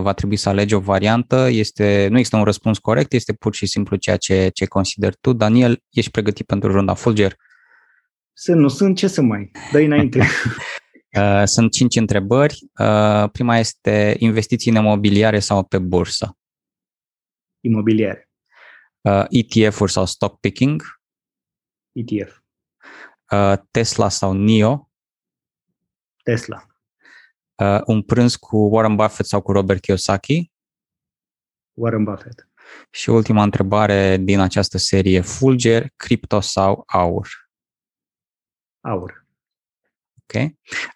[0.00, 1.48] va trebui să alegi o variantă.
[1.50, 5.32] Este, nu există un răspuns corect, este pur și simplu ceea ce, ce consideri tu.
[5.32, 7.36] Daniel, ești pregătit pentru Runda Fulger?
[8.32, 9.50] Sunt, nu sunt, ce să mai?
[9.72, 10.22] Dă înainte.
[11.16, 12.58] Uh, sunt cinci întrebări.
[12.78, 16.38] Uh, prima este investiții în imobiliare sau pe bursă?
[17.60, 18.28] Imobiliare.
[19.00, 20.82] Uh, ETF-uri sau stock picking?
[21.92, 22.38] ETF.
[23.70, 24.90] Tesla sau NIO?
[26.22, 26.66] Tesla.
[27.86, 30.50] Un prânz cu Warren Buffett sau cu Robert Kiyosaki?
[31.72, 32.48] Warren Buffett.
[32.90, 37.28] Și ultima întrebare din această serie, Fulger, cripto sau aur?
[38.80, 39.25] Aur.
[40.34, 40.42] Ok.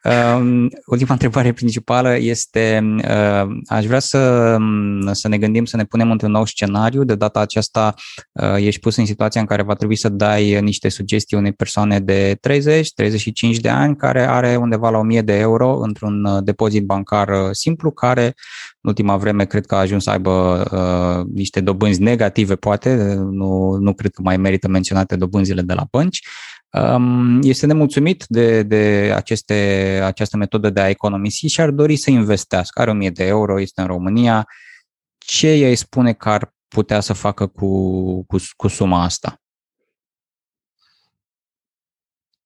[0.05, 5.85] Uh, ultima întrebare principală este, uh, aș vrea să, um, să ne gândim, să ne
[5.85, 7.05] punem într-un nou scenariu.
[7.05, 7.95] De data aceasta
[8.33, 12.01] uh, ești pus în situația în care va trebui să dai niște sugestii unei persoane
[12.01, 12.39] de
[13.57, 17.49] 30-35 de ani care are undeva la 1000 de euro într-un uh, depozit bancar uh,
[17.51, 18.25] simplu care
[18.81, 23.77] în ultima vreme cred că a ajuns să aibă uh, niște dobânzi negative, poate, nu,
[23.81, 26.21] nu cred că mai merită menționate dobânzile de la bănci
[27.43, 29.55] este nemulțumit de, de aceste,
[30.05, 32.81] această metodă de a economisi și ar dori să investească.
[32.81, 34.47] Are 1000 de euro, este în România.
[35.19, 39.41] Ce îi spune că ar putea să facă cu, cu, cu suma asta?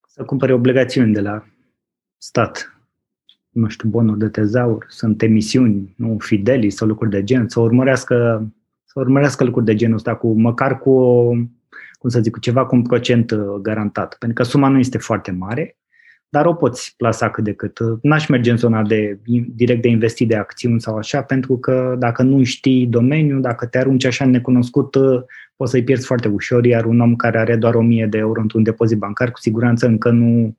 [0.09, 1.45] Să cumpere obligațiuni de la
[2.19, 2.79] stat.
[3.49, 8.47] Nu știu, bonuri de tezaur, sunt emisiuni, nu fidelii sau lucruri de gen, să urmărească,
[8.85, 11.35] să urmărească lucruri de genul ăsta, cu, măcar cu o
[12.05, 14.17] cum să zic, cu ceva cu un procent uh, garantat.
[14.19, 15.77] Pentru că suma nu este foarte mare,
[16.29, 17.79] dar o poți plasa cât de cât.
[17.79, 21.97] Uh, n-aș merge în zona de direct de investit de acțiuni sau așa, pentru că
[21.99, 25.23] dacă nu știi domeniul, dacă te arunci așa necunoscut, uh,
[25.57, 28.63] poți să-i pierzi foarte ușor, iar un om care are doar 1000 de euro într-un
[28.63, 30.57] depozit bancar, cu siguranță încă nu...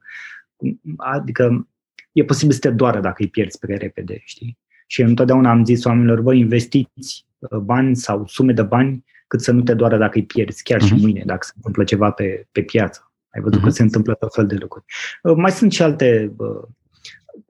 [0.97, 1.67] Adică
[2.11, 4.57] e posibil să te doară dacă îi pierzi prea repede, știi?
[4.87, 7.25] Și întotdeauna am zis oamenilor, voi investiți
[7.61, 10.85] bani sau sume de bani cât să nu te doară dacă îi pierzi, chiar uh-huh.
[10.85, 11.01] și mhm.
[11.01, 13.11] mâine, dacă se întâmplă ceva pe, pe piață.
[13.29, 13.61] Ai văzut uh-huh.
[13.61, 13.75] că mhm.
[13.75, 14.85] se întâmplă tot fel de lucruri.
[15.23, 16.63] Uh, mai sunt și alte, uh,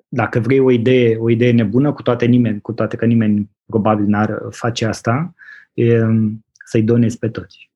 [0.07, 4.05] dacă vrei o idee, o idee nebună, cu toate nimeni, cu toate că nimeni probabil
[4.05, 5.33] n-ar face asta,
[5.73, 7.71] e, um, să-i donezi pe toți.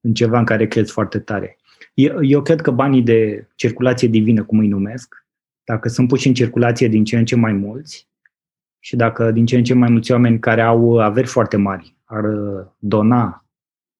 [0.00, 1.56] În ceva în care crezi foarte tare.
[1.94, 5.26] Eu, eu cred că banii de circulație divină, cum îi numesc,
[5.64, 8.08] dacă sunt puși în circulație din ce în ce mai mulți
[8.86, 12.24] și dacă din ce în ce mai mulți oameni care au averi foarte mari ar
[12.24, 13.44] uh, dona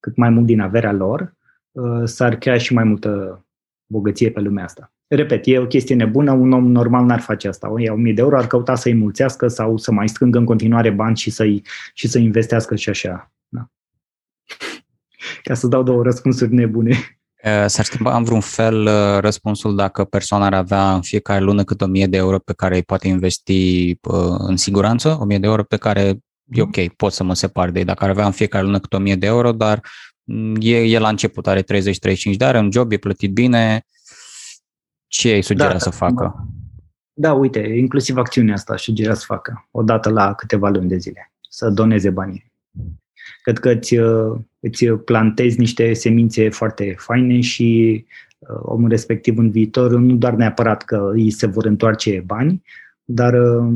[0.00, 1.34] cât mai mult din averea lor,
[1.70, 3.44] uh, s-ar crea și mai multă
[3.86, 4.92] bogăție pe lumea asta.
[5.06, 7.70] Repet, e o chestie nebună, un om normal n-ar face asta.
[7.70, 10.90] O ia 1000 de euro, ar căuta să-i mulțească sau să mai strângă în continuare
[10.90, 11.62] bani și să-i,
[11.94, 13.32] și să investească și așa.
[13.48, 13.70] Da.
[15.42, 17.15] Ca să dau două răspunsuri nebune.
[17.42, 18.88] S-ar schimba în vreun fel
[19.20, 22.82] răspunsul dacă persoana ar avea în fiecare lună cât 1000 de euro pe care îi
[22.82, 23.94] poate investi
[24.38, 26.18] în siguranță, 1000 de euro pe care
[26.52, 27.84] e ok, pot să mă separ de ei.
[27.84, 29.80] Dacă ar avea în fiecare lună cât 1000 de euro, dar
[30.24, 31.64] mm, e, e la început, are 30-35
[32.36, 33.84] de ani, un job, e plătit bine,
[35.06, 36.48] ce îi sugera da, să facă?
[37.12, 41.32] Da, uite, inclusiv acțiunea asta aș sugera să facă, odată la câteva luni de zile,
[41.50, 42.52] să doneze banii.
[43.42, 43.96] Cred că îți,
[44.60, 48.04] îți plantezi niște semințe foarte faine și
[48.38, 52.62] uh, omul respectiv în viitor nu doar neapărat că îi se vor întoarce bani,
[53.04, 53.74] dar uh,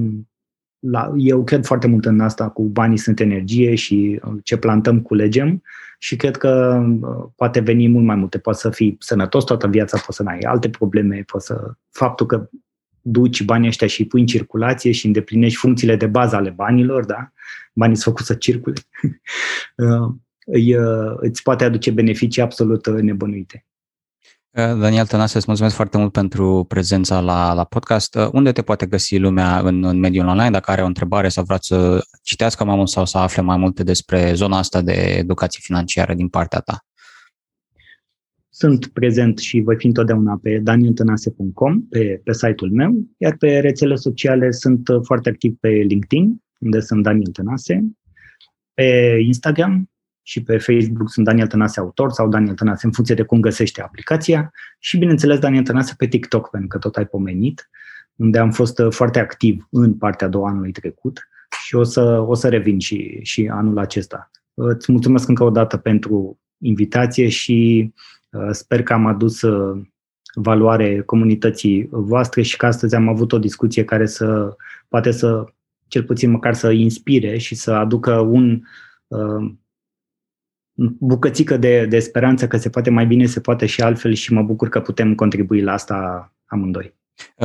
[0.79, 5.01] la, eu cred foarte mult în asta cu banii sunt energie și uh, ce plantăm
[5.01, 5.63] culegem
[5.99, 6.83] și cred că
[7.37, 8.39] poate veni mult mai multe.
[8.39, 11.73] Poate să fii sănătos toată viața, poate să n-ai alte probleme, poate să...
[11.91, 12.49] Faptul că
[13.11, 17.05] duci banii ăștia și îi pui în circulație și îndeplinești funcțiile de bază ale banilor,
[17.05, 17.33] da?
[17.73, 18.81] Banii sunt făcuți să circule.
[20.47, 20.77] îi,
[21.17, 23.65] îți poate aduce beneficii absolut nebănuite.
[24.53, 28.19] Daniel Tănase, îți mulțumesc foarte mult pentru prezența la, la podcast.
[28.33, 30.51] Unde te poate găsi lumea în, în mediul online?
[30.51, 33.83] Dacă are o întrebare sau vrea să citească mai mult sau să afle mai multe
[33.83, 36.85] despre zona asta de educație financiară din partea ta?
[38.61, 43.95] Sunt prezent și voi fi întotdeauna pe danieltănase.com, pe, pe site-ul meu, iar pe rețele
[43.95, 47.91] sociale sunt foarte activ pe LinkedIn, unde sunt Daniel Tănase,
[48.75, 49.91] pe Instagram
[50.23, 53.83] și pe Facebook sunt Daniel Tănase autor sau Daniel Tănase în funcție de cum găsește
[53.83, 57.71] aplicația și, bineînțeles, Daniel Tănase pe TikTok, pentru că tot ai pomenit,
[58.15, 61.29] unde am fost foarte activ în partea a doua anului trecut
[61.65, 64.31] și o să, o să revin și, și anul acesta.
[64.55, 68.19] Îți mulțumesc încă o dată pentru invitație și uh,
[68.51, 69.83] sper că am adus uh,
[70.35, 74.57] valoare comunității voastre și că astăzi am avut o discuție care să
[74.89, 75.45] poate să,
[75.87, 78.63] cel puțin măcar să inspire și să aducă un
[79.07, 79.53] uh,
[80.99, 84.43] bucățică de, de speranță că se poate mai bine, se poate și altfel și mă
[84.43, 86.99] bucur că putem contribui la asta amândoi.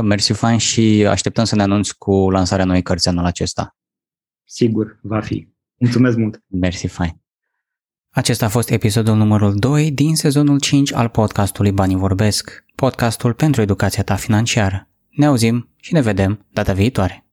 [0.03, 3.75] Mersi fain și așteptăm să ne anunți cu lansarea noii cărți anul acesta.
[4.43, 5.47] Sigur, va fi.
[5.77, 6.43] Mulțumesc mult!
[6.47, 7.24] Mersi fain!
[8.15, 13.61] Acesta a fost episodul numărul 2 din sezonul 5 al podcastului Banii Vorbesc, podcastul pentru
[13.61, 14.87] educația ta financiară.
[15.09, 17.24] Ne auzim și ne vedem data viitoare!